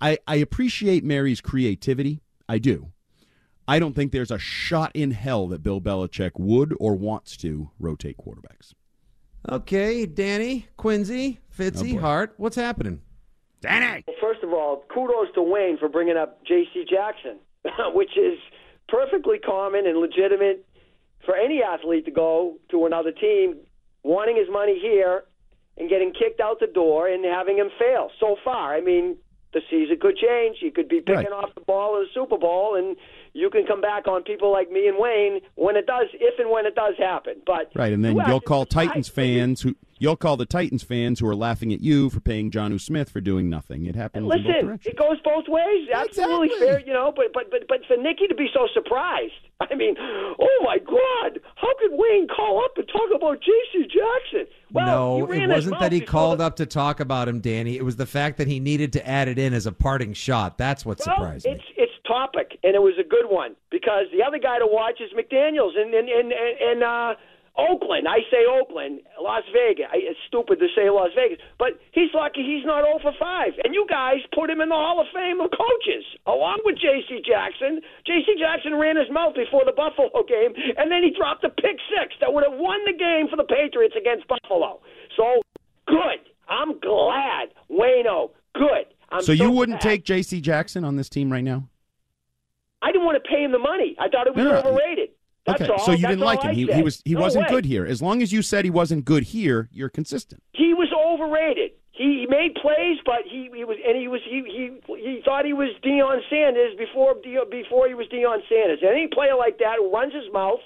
[0.00, 2.22] I I appreciate Mary's creativity.
[2.48, 2.92] I do.
[3.68, 7.70] I don't think there's a shot in hell that Bill Belichick would or wants to
[7.78, 8.74] rotate quarterbacks.
[9.48, 13.00] Okay, Danny, Quincy, Fitzy, Hart, what's happening?
[13.60, 14.04] Danny.
[14.06, 16.84] Well, first of all, kudos to Wayne for bringing up J.C.
[16.88, 17.38] Jackson,
[17.94, 18.38] which is
[18.90, 20.64] perfectly common and legitimate.
[21.26, 23.56] for any athlete to go to another team,
[24.02, 25.24] wanting his money here
[25.76, 28.74] and getting kicked out the door and having him fail so far.
[28.74, 29.16] I mean,
[29.52, 30.58] the season could change.
[30.62, 32.96] You could be picking off the ball in the Super Bowl, and
[33.34, 36.50] you can come back on people like me and Wayne when it does, if and
[36.50, 37.34] when it does happen.
[37.46, 38.64] But Right, and then you'll call?
[38.64, 42.50] Titans fans who you'll call the Titans fans who are laughing at you for paying
[42.50, 43.86] Jonnu Smith for doing nothing.
[43.86, 45.88] It happens in both Listen, it goes both ways.
[45.94, 47.12] Absolutely fair, you know.
[47.14, 51.38] But but but but for Nikki to be so surprised, I mean, oh my God,
[51.54, 53.84] how could Wayne call up and talk about J.C.
[53.84, 54.52] Jackson?
[54.72, 54.86] Well,
[55.20, 57.76] no, it wasn't that he called up to talk about him, Danny.
[57.76, 60.58] It was the fact that he needed to add it in as a parting shot.
[60.58, 61.52] That's what Well, surprised me.
[61.52, 65.00] it's it's topic, and it was a good one because the other guy to watch
[65.00, 66.32] is McDaniel's in in in,
[66.72, 67.14] in uh,
[67.60, 68.08] Oakland.
[68.08, 69.92] I say Oakland, Las Vegas.
[69.92, 73.60] I, it's stupid to say Las Vegas, but he's lucky he's not 0 for 5.
[73.64, 77.20] And you guys put him in the Hall of Fame of coaches, along with J.C.
[77.20, 77.84] Jackson.
[78.08, 78.40] J.C.
[78.40, 82.16] Jackson ran his mouth before the Buffalo game, and then he dropped a pick six
[82.24, 84.80] that would have won the game for the Patriots against Buffalo.
[85.16, 85.44] So
[85.86, 86.24] good.
[86.48, 88.32] I'm glad, Wayno.
[88.54, 88.88] Good.
[89.10, 89.90] I'm so you wouldn't glad.
[89.90, 90.40] take J.C.
[90.40, 91.68] Jackson on this team right now?
[92.82, 93.94] I didn't want to pay him the money.
[93.98, 94.58] I thought it was no, no.
[94.60, 95.10] overrated.
[95.46, 95.78] That's okay, all.
[95.78, 96.54] so you That's didn't like him.
[96.54, 97.50] He, he was he No wasn't way.
[97.50, 97.84] good here.
[97.86, 100.42] As long as you said he wasn't good here, you're consistent.
[100.52, 101.72] He was overrated.
[101.92, 105.44] He, he made plays, but he, he was and he was he, he he thought
[105.44, 107.14] he was Deion Sanders before
[107.50, 108.80] before he was Deion Sanders.
[108.82, 110.60] Any player like that who runs his mouth,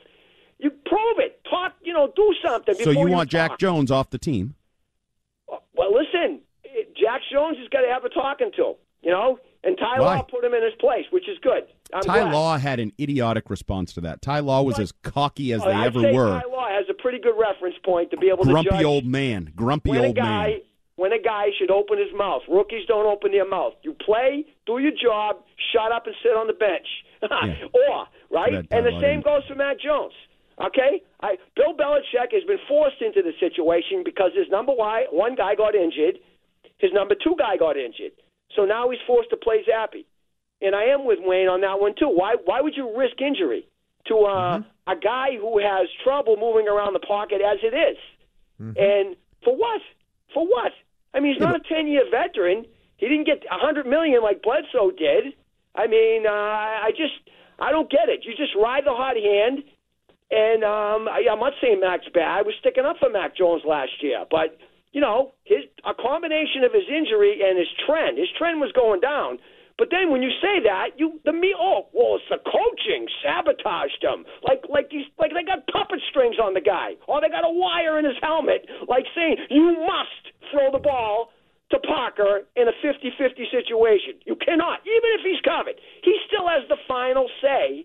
[0.58, 1.40] you prove it.
[1.48, 2.74] Talk, you know, do something.
[2.74, 3.58] So before you want Jack talk.
[3.58, 4.54] Jones off the team?
[5.52, 6.40] Uh, well, listen,
[7.00, 8.74] Jack Jones has got to have a talking to.
[9.02, 10.16] You know, and Ty Why?
[10.16, 11.64] Law put him in his place, which is good.
[11.92, 12.33] I'm Ty glad.
[12.33, 14.22] Law had an idiotic response to that.
[14.22, 16.40] Ty Law was as cocky as Oh, they I'd ever say were.
[16.40, 19.53] Ty Law has a pretty good reference point to be able to Grumpy old man.
[19.57, 20.61] Grumpy when a old guy man.
[20.96, 22.42] when a guy should open his mouth.
[22.48, 23.74] Rookies don't open their mouth.
[23.83, 26.87] You play, do your job, shut up and sit on the bench.
[27.72, 30.12] or right, and the same goes for Matt Jones.
[30.61, 35.35] Okay, I, Bill Belichick has been forced into the situation because his number one one
[35.35, 36.18] guy got injured,
[36.79, 38.12] his number two guy got injured,
[38.54, 40.04] so now he's forced to play Zappe.
[40.62, 42.08] And I am with Wayne on that one too.
[42.08, 43.66] Why why would you risk injury
[44.06, 44.92] to uh, Mm-hmm.
[44.92, 47.98] a guy who has trouble moving around the pocket as it is?
[48.78, 49.80] And for what?
[50.32, 50.72] For what?
[51.12, 52.64] I mean, he's not a ten-year veteran.
[52.96, 55.34] He didn't get a hundred million like Bledsoe did.
[55.74, 57.14] I mean, uh, I just
[57.58, 58.24] I don't get it.
[58.24, 59.64] You just ride the hot hand,
[60.30, 62.28] and um, I, I'm not saying Mac's bad.
[62.38, 64.56] I was sticking up for Mac Jones last year, but
[64.94, 68.16] you know, his a combination of his injury and his trend.
[68.16, 69.42] His trend was going down.
[69.76, 73.98] But then when you say that, you the me oh well it's the coaching sabotaged
[73.98, 77.42] him like like these like they got puppet strings on the guy or they got
[77.42, 81.35] a wire in his helmet like saying you must throw the ball
[81.72, 84.22] to Parker in a 50-50 situation.
[84.22, 85.74] You cannot even if he's covered.
[86.07, 87.83] He still has the final say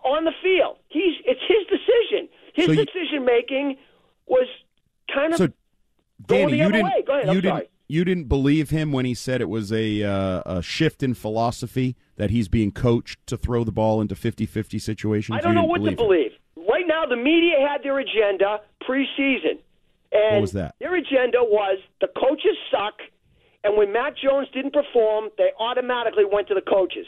[0.00, 0.80] on the field.
[0.88, 2.32] He's it's his decision.
[2.56, 3.76] His So decision making
[4.24, 4.48] was
[5.12, 5.52] kind of So,
[6.24, 7.06] Danny, you didn't.
[7.06, 7.34] Go ahead.
[7.34, 11.02] you didn't you didn't believe him when he said it was a uh, a shift
[11.02, 15.36] in philosophy that he's being coached to throw the ball into 50-50 situations.
[15.36, 16.64] I don't You know what to believe him.
[16.68, 19.58] Right now, the media had their agenda preseason.
[20.12, 20.74] And What was that?
[20.80, 22.94] Their agenda was the coaches suck,
[23.64, 27.06] and when Mac Jones didn't perform, they automatically went to the coaches.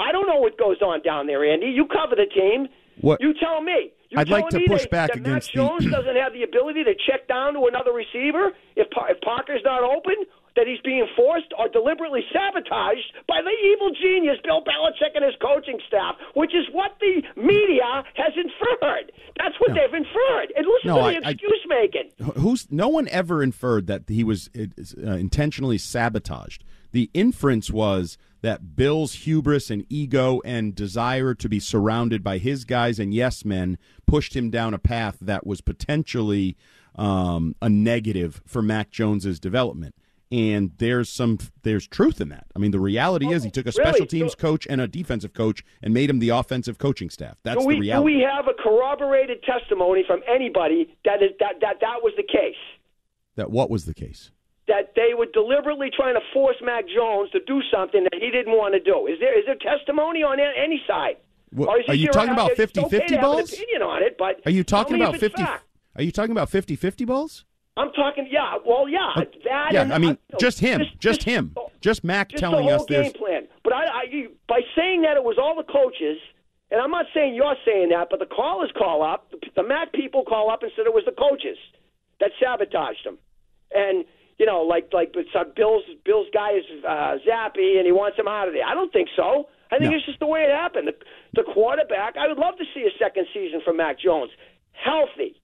[0.00, 1.66] I don't know what goes on down there, Andy.
[1.66, 2.68] You cover the team.
[3.00, 3.92] What- You tell me.
[4.10, 6.42] You I'd like to push that, back that against the- Mac Jones doesn't have the
[6.42, 10.14] ability to check down to another receiver if, Par- if Parker's not open?
[10.56, 15.34] That he's being forced or deliberately sabotaged by the evil genius Bill Belichick and his
[15.40, 19.12] coaching staff, which is what the media has inferred.
[19.38, 20.52] That's what they've inferred.
[20.56, 22.10] And listen No, to the I- excuse making.
[22.42, 26.64] Who's no one ever inferred that he was uh, intentionally sabotaged.
[26.92, 32.64] The inference was that Bill's hubris and ego and desire to be surrounded by his
[32.64, 36.56] guys and yes men pushed him down a path that was potentially
[36.96, 39.94] um, a negative for Mac Jones's development.
[40.32, 42.46] And there's some there's truth in that.
[42.54, 44.06] I mean, the reality is he took a special really?
[44.06, 47.36] teams So- coach and a defensive coach and made him the offensive coaching staff.
[47.42, 48.12] That's we, the reality.
[48.12, 52.22] Do we have a corroborated testimony from anybody that is that that that was the
[52.22, 52.54] case?
[53.36, 54.30] that what was the case?
[54.70, 58.54] That they were deliberately trying to force Mac Jones to do something that he didn't
[58.56, 59.06] want to do.
[59.10, 61.16] Is there is there testimony on any side?
[61.50, 63.52] What- Or is are you talking about it's okay 50-50 to have an balls?
[63.52, 65.64] opinion on it, but Are you talking about 50 fact.
[65.96, 67.44] Are you talking about 50-50 balls?
[67.76, 68.28] I'm talking.
[68.30, 68.54] Yeah.
[68.64, 69.10] Well, yeah.
[69.16, 69.72] Uh, that.
[69.72, 72.86] yeah, and, I mean, just him, just, him, just Mac just telling the whole us
[72.86, 73.04] this.
[73.10, 73.42] game plan.
[73.64, 76.18] But I, I, by saying that it was all the coaches,
[76.70, 79.92] and I'm not saying you're saying that, but the callers call up, the, the Mac
[79.92, 81.56] people call up and said it was the coaches
[82.20, 83.18] that sabotaged them,
[83.72, 84.04] and
[84.40, 88.18] you know, like like but so Bill's Bill's guy is uh, Zappe, and he wants
[88.18, 88.64] him out of there.
[88.64, 89.46] I don't think so.
[89.70, 89.96] I think No.
[89.98, 90.88] it's just the way it happened.
[90.88, 90.96] The,
[91.34, 92.16] the quarterback.
[92.16, 94.30] I would love to see a second season from Mac Jones,
[94.72, 95.36] healthy.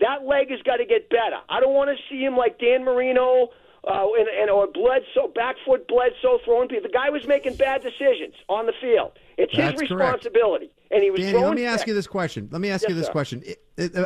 [0.00, 1.38] That leg has got to get better.
[1.48, 3.48] I don't want to see him like Dan Marino
[3.86, 6.88] uh, and, and or Bledsoe, back foot Bledsoe throwing people.
[6.88, 9.12] The guy was making bad decisions on the field.
[9.38, 10.02] It's That's his correct.
[10.22, 12.48] responsibility, and he was Danny, let me ask you this question.
[12.52, 13.12] Let me ask Yes, you this sir.
[13.12, 13.42] question.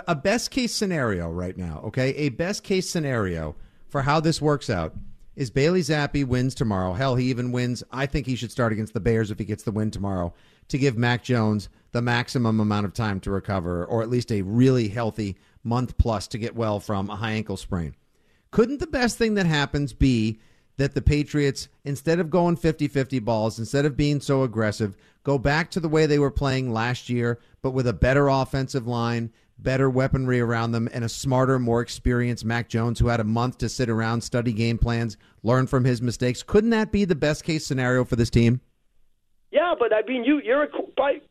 [0.07, 2.11] A best case scenario right now, okay?
[2.15, 3.55] A best case scenario
[3.89, 4.95] for how this works out
[5.37, 6.95] is Bailey Zappe wins tomorrow.
[6.95, 7.85] Hell, he even wins.
[7.93, 10.35] I think he should start against the Bears if he gets the win tomorrow
[10.69, 14.43] to give Mac Jones the maximum amount of time to recover, or at least a
[14.43, 17.95] really healthy month plus to get well from a high ankle sprain.
[18.51, 20.41] Couldn't the best thing that happens be
[20.77, 25.39] that the Patriots, instead of going 50 50 balls, instead of being so aggressive, go
[25.39, 29.33] back to the way they were playing last year, but with a better offensive line,
[29.59, 33.59] better weaponry around them, and a smarter, more experienced Mac Jones who had a month
[33.59, 36.43] to sit around, study game plans, learn from his mistakes?
[36.43, 38.61] Couldn't that be the best case scenario for this team?
[39.51, 40.69] Yeah, but I mean, you you're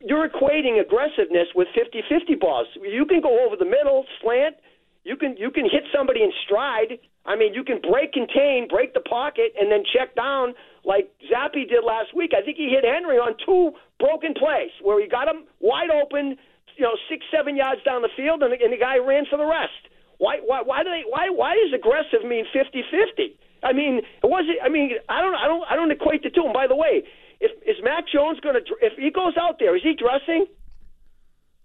[0.00, 2.66] you're equating aggressiveness with 50-50 balls.
[2.82, 4.56] You can go over the middle, slant.
[5.04, 6.98] You can you can hit somebody in stride.
[7.26, 11.68] I mean, you can break contain, break the pocket, and then check down like Zappe
[11.68, 12.32] did last week.
[12.36, 16.36] I think he hit Henry on two broken plays where he got him wide open,
[16.78, 19.36] you know, six seven yards down the field, and the, and the guy ran for
[19.36, 19.74] the rest.
[20.18, 23.34] Why why why do they why why does aggressive mean 50-50?
[23.62, 26.30] I mean, it was it I mean, I don't I don't I don't equate the
[26.30, 26.44] two.
[26.44, 27.02] And by the way,
[27.40, 30.46] if is Mac Jones going to if he goes out there, is he dressing?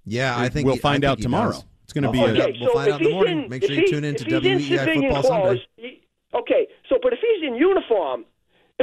[0.06, 1.52] Yeah, I think we'll he- find think out tomorrow.
[1.54, 1.66] does.
[1.86, 3.44] It's going to be okay, a, so we'll find if out in the he's morning.
[3.44, 5.60] in- Make if sure you he- tune in to if he's in WEEI Football clothes,
[5.60, 5.62] Sunday.
[5.78, 6.02] he-
[6.34, 8.26] okay, so but if he's in uniform,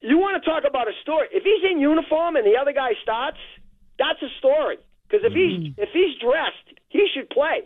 [0.00, 1.28] you want to talk about a story.
[1.32, 3.38] If he's in uniform and the other guy starts,
[3.98, 4.76] that's a story.
[5.08, 5.62] Because if Mm-hmm.
[5.64, 7.62] he's if he's dressed, he should play.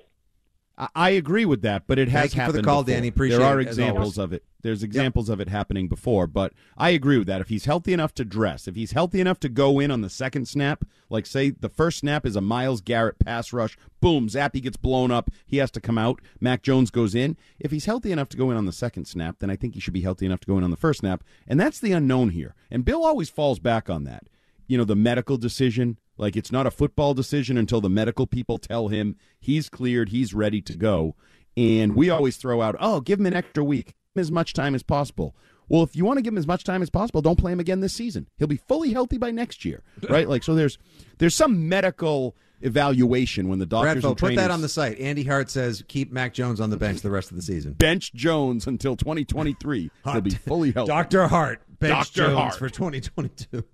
[0.78, 2.94] I- I agree with that, but it has Thank you for the call, before.
[2.96, 3.08] Danny.
[3.08, 4.44] Appreciate there are it, examples of it.
[4.62, 7.40] There's examples of it happening before, but I agree with that.
[7.42, 10.08] If he's healthy enough to dress, if he's healthy enough to go in on the
[10.10, 14.62] second snap, like say the first snap is a Myles Garrett pass rush, boom, Zappe
[14.62, 17.36] gets blown up, he has to come out, Mac Jones goes in.
[17.58, 19.80] If he's healthy enough to go in on the second snap, then I think he
[19.80, 22.30] should be healthy enough to go in on the first snap, and that's the unknown
[22.30, 22.54] here.
[22.70, 24.24] And Bill always falls back on that.
[24.70, 28.56] You know, the medical decision, like it's not a football decision until the medical people
[28.56, 31.16] tell him he's cleared, he's ready to go.
[31.56, 34.52] And we always throw out, oh, give him an extra week, give him as much
[34.52, 35.34] time as possible.
[35.68, 37.58] Well, if you want to give him as much time as possible, don't play him
[37.58, 38.28] again this season.
[38.38, 40.28] He'll be fully healthy by next year, right?
[40.28, 40.78] like so, there's
[41.18, 45.00] there's some medical evaluation when the doctors Bradfo, and put that on the site.
[45.00, 47.72] Andy Hart says keep Mac Jones on the bench the rest of the season.
[47.72, 49.90] bench Jones until 2023.
[50.04, 50.90] He'll be fully healthy.
[50.90, 51.26] Dr.
[51.26, 52.28] Hart, bench Dr.
[52.28, 52.54] Jones Hart.
[52.56, 53.64] for 2022.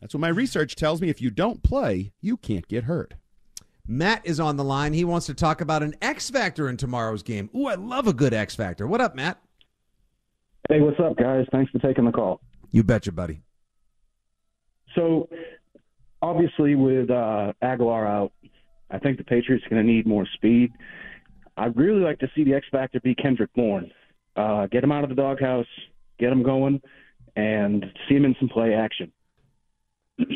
[0.00, 1.08] That's what my research tells me.
[1.08, 3.14] If you don't play, you can't get hurt.
[3.88, 4.92] Matt is on the line.
[4.92, 7.48] He wants to talk about an X Factor in tomorrow's game.
[7.54, 8.86] Ooh, I love a good X Factor.
[8.86, 9.38] What up, Matt?
[10.68, 11.46] Hey, what's up, guys?
[11.52, 12.40] Thanks for taking the call.
[12.72, 13.42] You betcha, buddy.
[14.96, 15.28] So,
[16.20, 18.32] obviously, with uh, Agholor out,
[18.90, 20.72] I think the Patriots are going to need more speed.
[21.56, 23.90] I'd really like to see the X Factor be Kendrick Bourne.
[24.34, 25.66] Uh, get him out of the doghouse,
[26.18, 26.82] get him going,
[27.36, 29.12] and see him in some play action.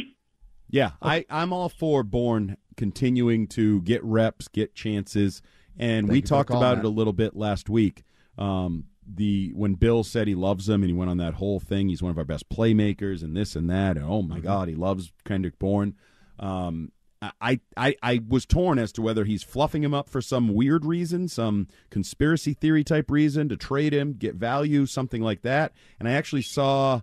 [0.73, 5.43] Yeah, I, I'm all for Bourne continuing to get reps, get chances,
[5.77, 6.85] and Thank we you for the talked about Matt.
[6.85, 8.05] it a little bit last week.
[8.39, 11.89] Um, the when Bill said he loves him, and he went on that whole thing.
[11.89, 13.97] He's one of our best playmakers, and this and that.
[13.97, 14.45] And oh my Mm-hmm.
[14.45, 15.97] God, he loves Kendrick Bourne.
[16.39, 20.55] Um, I, I I was torn as to whether he's fluffing him up for some
[20.55, 25.73] weird reason, some conspiracy theory type reason to trade him, get value, something like that.
[25.99, 27.01] And I actually saw,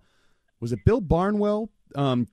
[0.62, 2.28] was it Bill Barnwell um,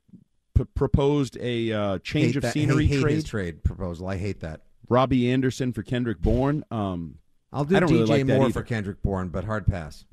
[0.55, 3.15] p- proposed a uh, change Hate of that- scenery hate, hate trade?
[3.15, 4.09] his trade proposal.
[4.09, 4.61] I hate that.
[4.89, 6.65] Robbie Anderson for Kendrick Bourne.
[6.71, 7.17] Um,
[7.53, 8.53] I'll do I don't DJ really like that Moore either.
[8.53, 10.05] for Kendrick Bourne, but hard pass.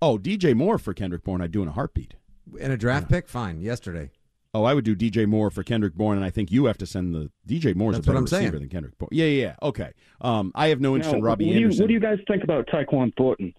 [0.00, 1.40] Oh, DJ Moore for Kendrick Bourne.
[1.40, 2.14] I'd do in a heartbeat.
[2.58, 3.60] In a draft pick, fine.
[3.60, 4.10] Yesterday.
[4.56, 6.86] Oh, I would do DJ Moore for Kendrick Bourne, and I think you have to
[6.86, 8.42] send the DJ Moore's That's a better what I'm saying.
[8.44, 9.08] receiver than Kendrick Bourne.
[9.10, 9.56] Yeah, yeah, yeah.
[9.62, 9.90] Okay.
[10.20, 11.82] Um, I have no interest Now, in Robbie what do, you, Anderson.
[11.82, 13.52] what do you guys think about Tyquan Thornton?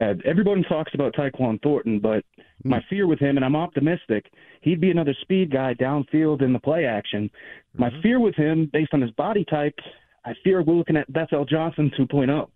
[0.00, 2.24] Uh, everybody talks about Tyquan Thornton, but
[2.62, 2.70] Hmm.
[2.70, 4.30] my fear with him, and I'm optimistic,
[4.62, 7.30] he'd be another speed guy downfield in the play action.
[7.76, 8.00] My Mm-hmm.
[8.02, 9.74] fear with him, based on his body type,
[10.24, 12.02] I fear we're looking at Bethel Johnson oh.
[12.04, 12.48] 2.0.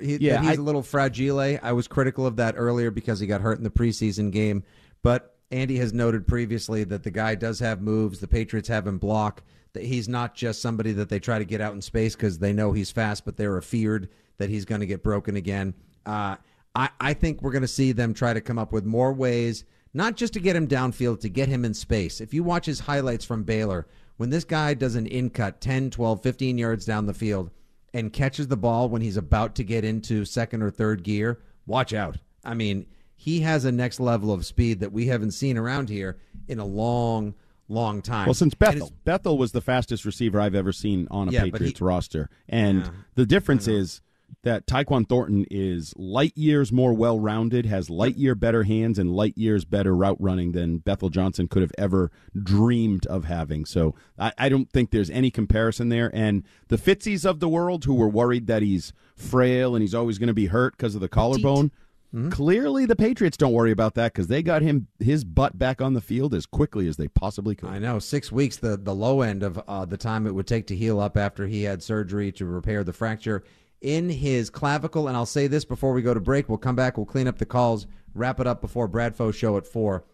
[0.00, 1.40] He, Yeah, that he's I- a little fragile.
[1.40, 4.62] I was critical of that earlier because he got hurt in the preseason game.
[5.02, 8.20] But Andy has noted previously that the guy does have moves.
[8.20, 9.42] The Patriots have him block.
[9.72, 12.52] That he's not just somebody that they try to get out in space because they
[12.52, 14.08] know he's fast, but they're feared
[14.38, 15.74] that he's going to get broken again.
[16.06, 16.36] Uh,
[16.74, 19.64] I, I think we're going to see them try to come up with more ways,
[19.92, 22.20] not just to get him downfield, to get him in space.
[22.20, 23.86] If you watch his highlights from Baylor,
[24.18, 27.50] when this guy does an in cut 10, 12, 15 yards down the field,
[27.92, 31.92] and catches the ball when he's about to get into second or third gear, watch
[31.92, 32.18] out.
[32.44, 36.18] I mean, he has a next level of speed that we haven't seen around here
[36.46, 37.34] in a long,
[37.68, 38.26] long time.
[38.26, 41.80] Well, since Bethel, Bethel was the fastest receiver I've ever seen on a Yeah, Patriots
[41.80, 44.00] he- roster, and Yeah, the difference is
[44.42, 49.36] that Tyquan Thornton is light years more well-rounded, has light year better hands, and light
[49.36, 52.10] years better route running than Bethel Johnson could have ever
[52.40, 53.64] dreamed of having.
[53.64, 56.10] So I, I don't think there's any comparison there.
[56.14, 60.18] And the Fitzies of the world, who were worried that he's frail and he's always
[60.18, 61.72] going to be hurt because of the collarbone.
[62.14, 62.30] Mm-hmm.
[62.30, 65.94] Clearly, the Patriots don't worry about that because they got him his butt back on
[65.94, 67.68] the field as quickly as they possibly could.
[67.68, 70.66] I know six weeks, the the low end of uh, the time it would take
[70.68, 73.44] to heal up after he had surgery to repair the fracture
[73.80, 75.08] in his clavicle.
[75.08, 76.48] And I'll say this before we go to break.
[76.48, 76.96] We'll come back.
[76.96, 80.04] We'll clean up the calls, wrap it up before Bradfo show at four.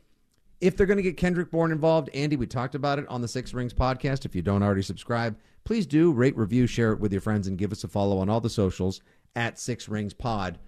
[0.61, 3.29] If they're going to get Kendrick Bourne involved, Andy, we talked about it on the
[3.29, 4.25] Six Rings podcast.
[4.25, 7.59] If you don't already subscribe, please do rate, review, share it with your friends, and
[7.59, 9.03] give us a follow on all the socials
[9.35, 10.59] at Six Rings Pod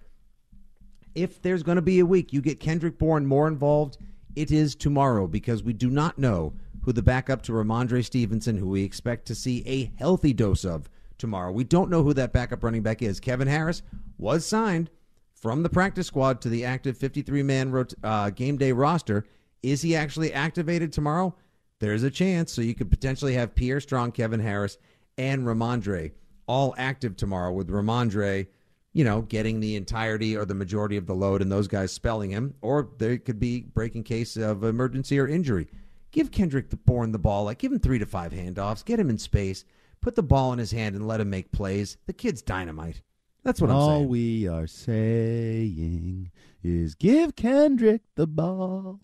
[1.15, 3.97] if there's going to be a week you get Kendrick Bourne more involved,
[4.35, 8.69] it is tomorrow because we do not know who the backup to Rhamondre Stevenson, who
[8.69, 10.89] we expect to see a healthy dose of
[11.19, 11.51] tomorrow.
[11.51, 13.19] We don't know who that backup running back is.
[13.19, 13.81] Kevin Harris
[14.17, 14.89] was signed
[15.33, 19.25] from the practice squad to the active 53 man rot- uh, game day roster.
[19.61, 21.35] Is he actually activated tomorrow?
[21.79, 22.51] There's a chance.
[22.51, 24.77] So you could potentially have Pierre Strong, Kevin Harris,
[25.17, 26.11] and Rhamondre
[26.47, 28.47] all active tomorrow with Rhamondre
[28.93, 32.31] you know, getting the entirety or the majority of the load and those guys spelling
[32.31, 35.67] him, or there could be breaking case of emergency or injury.
[36.11, 39.09] Give Kendrick the Bourne the ball, like give him three to five handoffs, get him
[39.09, 39.63] in space,
[40.01, 41.97] put the ball in his hand and let him make plays.
[42.05, 43.01] The kid's dynamite.
[43.43, 43.91] That's what I'm saying.
[43.91, 46.31] All we are saying
[46.63, 48.99] is give Kendrick the ball.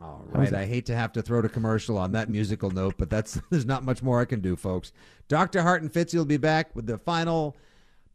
[0.00, 3.10] All right, I hate to have to throw to commercial on that musical note, but
[3.10, 4.92] that's there's not much more I can do, folks.
[5.26, 5.62] Dr.
[5.62, 7.56] Hart and Fitzy will be back with the final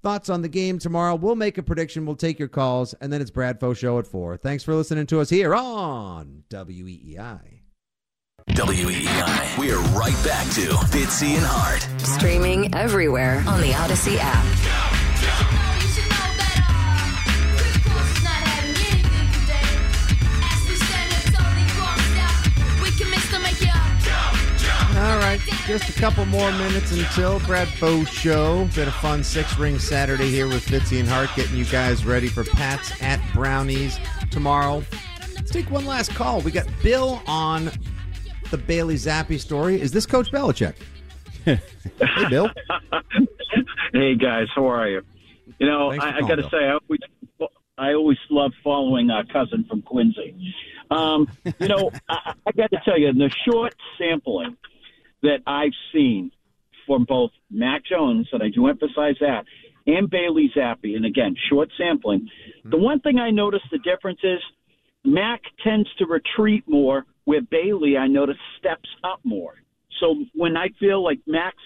[0.01, 1.16] thoughts on the game tomorrow.
[1.16, 4.38] We'll make a prediction, we'll take your calls, and then it's Bradfo Show at four.
[4.38, 7.62] Thanks for listening to us here on E WEEI.
[8.50, 9.58] WEEI.
[9.58, 11.88] We are right back to Fitzy and Hart.
[12.00, 14.44] Streaming everywhere on the Odyssey app.
[24.96, 28.70] All right, just a couple more minutes until Bradfo Show.
[28.76, 32.28] Been a fun six ring Saturday here with Fitzy and Hart, getting you guys ready
[32.28, 34.84] for Pats at Brownies tomorrow.
[35.36, 36.41] Let's take one last call.
[36.41, 37.72] We got Bill on
[38.54, 39.82] the Bailey Zappe story.
[39.82, 40.76] Is this Coach Belichick?
[41.43, 41.60] hey,
[42.30, 42.51] Bill.
[43.91, 45.01] Hey guys, how are you?
[45.58, 46.99] You know, Thanks I, I got to say, I always,
[47.80, 50.54] I always love following our cousin from Quincy.
[50.91, 51.28] Um,
[51.60, 54.56] you know, I, I got to tell you, in the short sampling
[55.24, 56.32] that I've seen
[56.86, 59.45] from both Mac Jones, and I do emphasize that,
[59.88, 62.30] and Bailey Zappe, and again, short sampling.
[62.66, 64.39] The one thing I noticed the difference is
[65.04, 69.54] Mac tends to retreat more, where Bailey, I notice, steps up more.
[70.00, 71.58] So when I feel like Mac's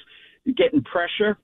[0.56, 1.38] getting pressure,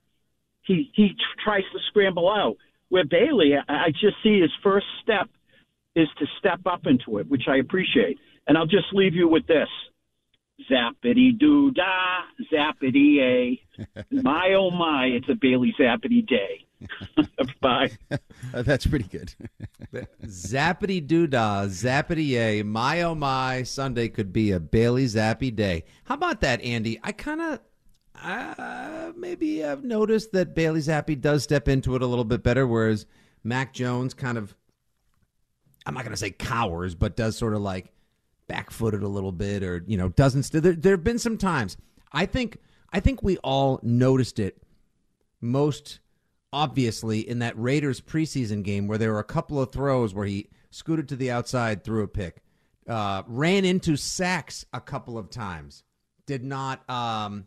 [0.62, 1.10] he he
[1.42, 2.56] tries to scramble out.
[2.88, 5.28] Where Bailey, I, I just see his first step
[5.96, 8.18] is to step up into it, which I appreciate.
[8.46, 9.68] And I'll just leave you with this:
[10.70, 13.60] zappity doo da, zappity a.
[14.22, 16.63] my oh my, it's a Bailey zappity day.
[17.60, 17.90] Bye.
[18.52, 19.34] That's pretty good.
[20.24, 22.62] Zappity doo dah, zappity yay.
[22.62, 25.84] My oh my, Sunday could be a Bailey Zappy day.
[26.04, 26.98] How about that, Andy?
[27.02, 27.60] I kind of,
[28.22, 32.66] uh, maybe I've noticed that Bailey Zappe does step into it a little bit better,
[32.66, 33.06] whereas
[33.42, 34.54] Mac Jones kind of,
[35.86, 37.92] I'm not going to say cowers, but does sort of like
[38.48, 40.44] backfooted a little bit or, you know, doesn't.
[40.44, 41.76] St- there, there have been some times.
[42.12, 42.58] I think,
[42.92, 44.62] I think we all noticed it
[45.40, 46.00] most
[46.54, 50.46] obviously in that Raiders preseason game where there were a couple of throws where he
[50.70, 52.42] scooted to the outside, threw a pick,
[52.88, 55.82] uh, ran into sacks a couple of times,
[56.26, 57.46] did not, um,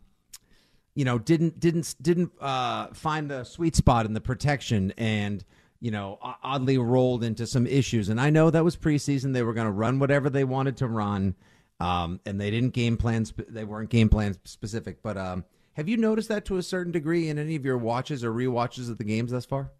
[0.94, 5.44] you know, didn't didn't didn't uh, find the sweet spot in the protection and.
[5.80, 9.32] You know, oddly rolled into some issues, and I know that was preseason.
[9.32, 11.36] They were going to run whatever they wanted to run,
[11.78, 13.24] um, and they didn't game plan.
[13.30, 15.04] Sp- they weren't game plan specific.
[15.04, 15.44] But um,
[15.78, 18.88] have you noticed that to a certain degree in any of your watches or re-watches
[18.88, 19.70] of the games thus far?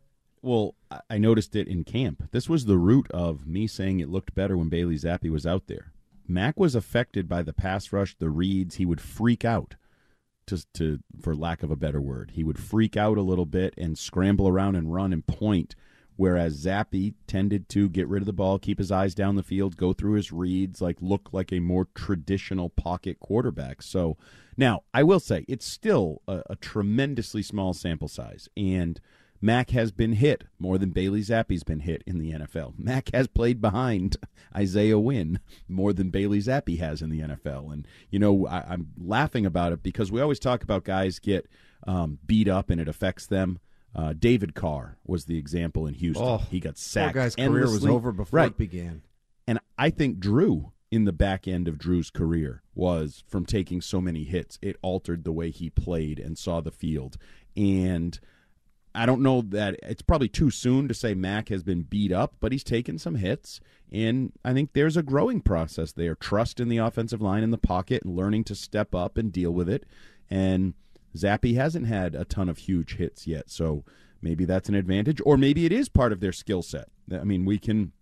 [0.40, 0.76] Well,
[1.10, 2.28] I- noticed it in camp.
[2.30, 5.66] This was the root of me saying it looked better when Bailey Zappe was out
[5.66, 5.92] there.
[6.28, 8.76] Mac was affected by the pass rush, the reads.
[8.76, 9.74] He would freak out,
[10.46, 12.30] to, to for lack of a better word.
[12.34, 15.74] He would freak out a little bit and scramble around and run and point.
[16.18, 19.76] Whereas Zappe tended to get rid of the ball, keep his eyes down the field,
[19.76, 23.82] go through his reads, like look like a more traditional pocket quarterback.
[23.82, 24.16] So
[24.56, 29.00] now I will say it's still a, a tremendously small sample size, and
[29.40, 32.74] Mac has been hit more than Bailey Zappe's been hit in the NFL.
[32.78, 34.16] Mac has played behind
[34.56, 35.38] Isaiah Wynn
[35.68, 37.72] more than Bailey Zappe has in the NFL.
[37.72, 41.48] And, you know, I, am laughing about it because we always talk about guys get
[41.86, 43.60] um, beat up and it affects them.
[43.94, 46.26] Uh, David Carr was the example in Houston.
[46.26, 47.14] Oh, he got sacked.
[47.14, 47.68] Poor guy's endlessly.
[47.68, 48.48] career was over before right.
[48.48, 49.02] it began.
[49.46, 54.00] And I think Drew, in the back end of Drew's career, was from taking so
[54.00, 57.16] many hits, it altered the way he played and saw the field.
[57.56, 58.18] And
[58.94, 62.34] I don't know that it's probably too soon to say Mac has been beat up,
[62.40, 63.60] but he's taken some hits.
[63.90, 66.14] And I think there's a growing process there.
[66.14, 69.50] Trust in the offensive line in the pocket and learning to step up and deal
[69.50, 69.84] with it.
[70.28, 70.74] And
[71.16, 73.50] Zappe hasn't had a ton of huge hits yet.
[73.50, 73.84] So
[74.20, 76.88] maybe that's an advantage, or maybe it is part of their skill set.
[77.12, 77.92] I mean, we can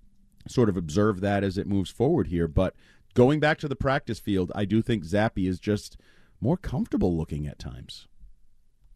[0.48, 2.48] sort of observe that as it moves forward here.
[2.48, 2.74] But
[3.14, 5.96] going back to the practice field, I do think Zappe is just
[6.40, 8.07] more comfortable looking at times.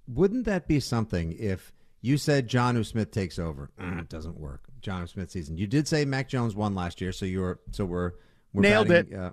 [0.07, 3.71] Wouldn't that be something if you said Jonnu Smith takes over?
[3.81, 4.63] Mm, it doesn't work.
[4.83, 5.57] Jonnu Smith season.
[5.57, 8.13] You did say Mac Jones won last year, so you're so we're,
[8.53, 9.19] we're nailed batting, it.
[9.19, 9.33] Uh,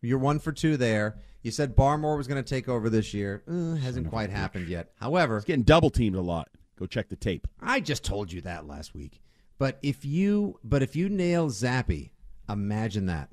[0.00, 1.18] you're one for two there.
[1.42, 3.42] You said Barmore was going to take over this year.
[3.48, 4.90] Uh, hasn't quite happened yet.
[4.96, 6.48] However, He's getting double teamed a lot.
[6.78, 7.46] Go check the tape.
[7.60, 9.20] I just told you that last week.
[9.58, 12.10] But if you but if you nail Zappe,
[12.48, 13.30] imagine that.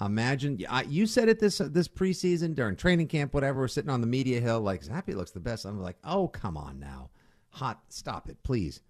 [0.00, 3.60] Imagine I, you said it this this preseason during training camp, whatever.
[3.60, 5.64] We're sitting on the media hill, like Zappe looks the best.
[5.64, 7.10] I'm like, oh come on now,
[7.50, 8.80] hot, stop it, please.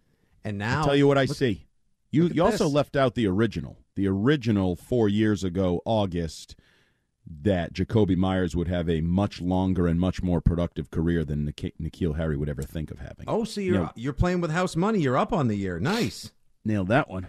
[0.44, 1.66] And now, I'll tell you what I look- see.
[2.10, 3.78] You you also left out the original.
[3.94, 6.56] The original four years ago, August,
[7.42, 11.74] that Jakobi Meyers would have a much longer and much more productive career than Nik-
[11.80, 13.24] N'Keal Harry would ever think of having.
[13.28, 15.00] Oh, so You you're you're playing with house money.
[15.00, 15.78] You're up on the year.
[15.78, 16.32] Nice.
[16.64, 17.28] nailed that one.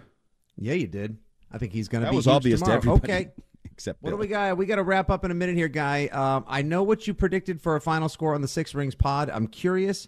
[0.56, 1.18] Yeah, you did.
[1.52, 3.12] I think he's going to That be was huge obvious to everybody.
[3.12, 3.32] Okay.
[3.72, 4.56] Except What do we got?
[4.56, 6.06] We got to wrap up in a minute here, guy.
[6.06, 9.30] Um, I know what you predicted for a final score on the Six Rings pod.
[9.30, 10.06] I'm curious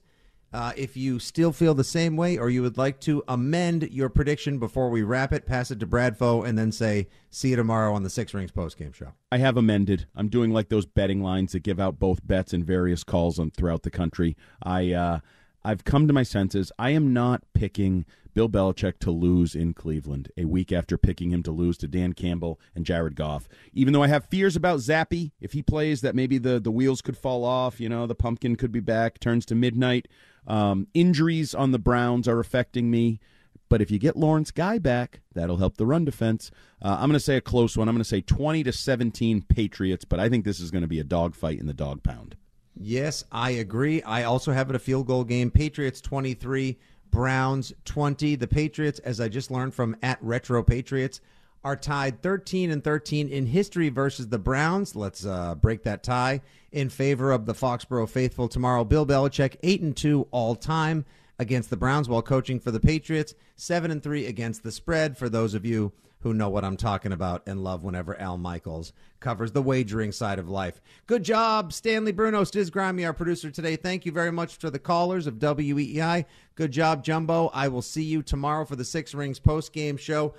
[0.56, 4.08] uh, if you still feel the same way, or you would like to amend your
[4.08, 7.56] prediction before we wrap it, pass it to Brad Bradfo, and then say, "See you
[7.56, 10.06] tomorrow on the Six Rings postgame show." I have amended.
[10.16, 13.50] I'm doing like those betting lines that give out both bets and various calls on
[13.50, 14.34] throughout the country.
[14.62, 15.18] I uh,
[15.62, 16.72] I've come to my senses.
[16.78, 21.42] I am not picking Bill Belichick to lose in Cleveland a week after picking him
[21.42, 23.48] to lose to Dan Campbell and Jared Goff.
[23.74, 27.02] Even though I have fears about Zappe, if he plays, that maybe the the wheels
[27.02, 27.78] could fall off.
[27.78, 29.20] You know, the pumpkin could be back.
[29.20, 30.08] Turns to midnight.
[30.46, 33.20] Um, injuries on the Browns are affecting me.
[33.68, 36.50] But if you get Lawrence Guy back, that'll help the run defense.
[36.80, 37.88] Uh, I'm going to say a close one.
[37.88, 40.88] I'm going to say 20 to 17 Patriots, but I think this is going to
[40.88, 42.36] be a dogfight in the dog pound.
[42.78, 44.02] Yes, I agree.
[44.02, 45.50] I also have it a field goal game.
[45.50, 46.78] Patriots 23,
[47.10, 48.36] Browns 20.
[48.36, 51.20] The Patriots, as I just learned from at Retro Patriots,
[51.66, 54.94] are tied 13 and 13 in history versus the Browns.
[54.94, 56.40] Let's uh, break that tie
[56.70, 58.84] in favor of the Foxborough faithful tomorrow.
[58.84, 61.04] Bill Belichick 8 and 2 all time
[61.40, 65.28] against the Browns while coaching for the Patriots, 7 and 3 against the spread for
[65.28, 65.90] those of you
[66.20, 70.38] who know what I'm talking about and love whenever Al Michaels covers the wagering side
[70.38, 70.80] of life.
[71.08, 73.74] Good job, Stanley Bruno, Stiz Grimy, our producer today.
[73.74, 76.26] Thank you very much to the callers of WEEI.
[76.54, 77.50] Good job, Jumbo.
[77.52, 80.32] I will see you tomorrow for the Six Rings post game show.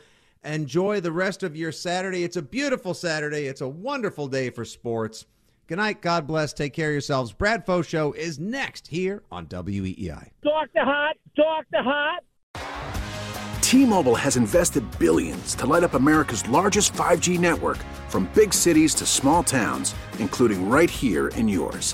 [0.43, 2.23] Enjoy the rest of your Saturday.
[2.23, 3.47] It's a beautiful Saturday.
[3.47, 5.25] It's a wonderful day for sports.
[5.67, 6.01] Good night.
[6.01, 6.53] God bless.
[6.53, 7.33] Take care of yourselves.
[7.33, 10.85] Bradfo Show is next here on E Talk Dr.
[10.85, 11.83] Hot, Dr.
[11.83, 12.23] Hot.
[13.61, 17.77] T-Mobile has invested billions to light up America's largest 5G network
[18.07, 21.93] from big cities to small towns, including right here in yours.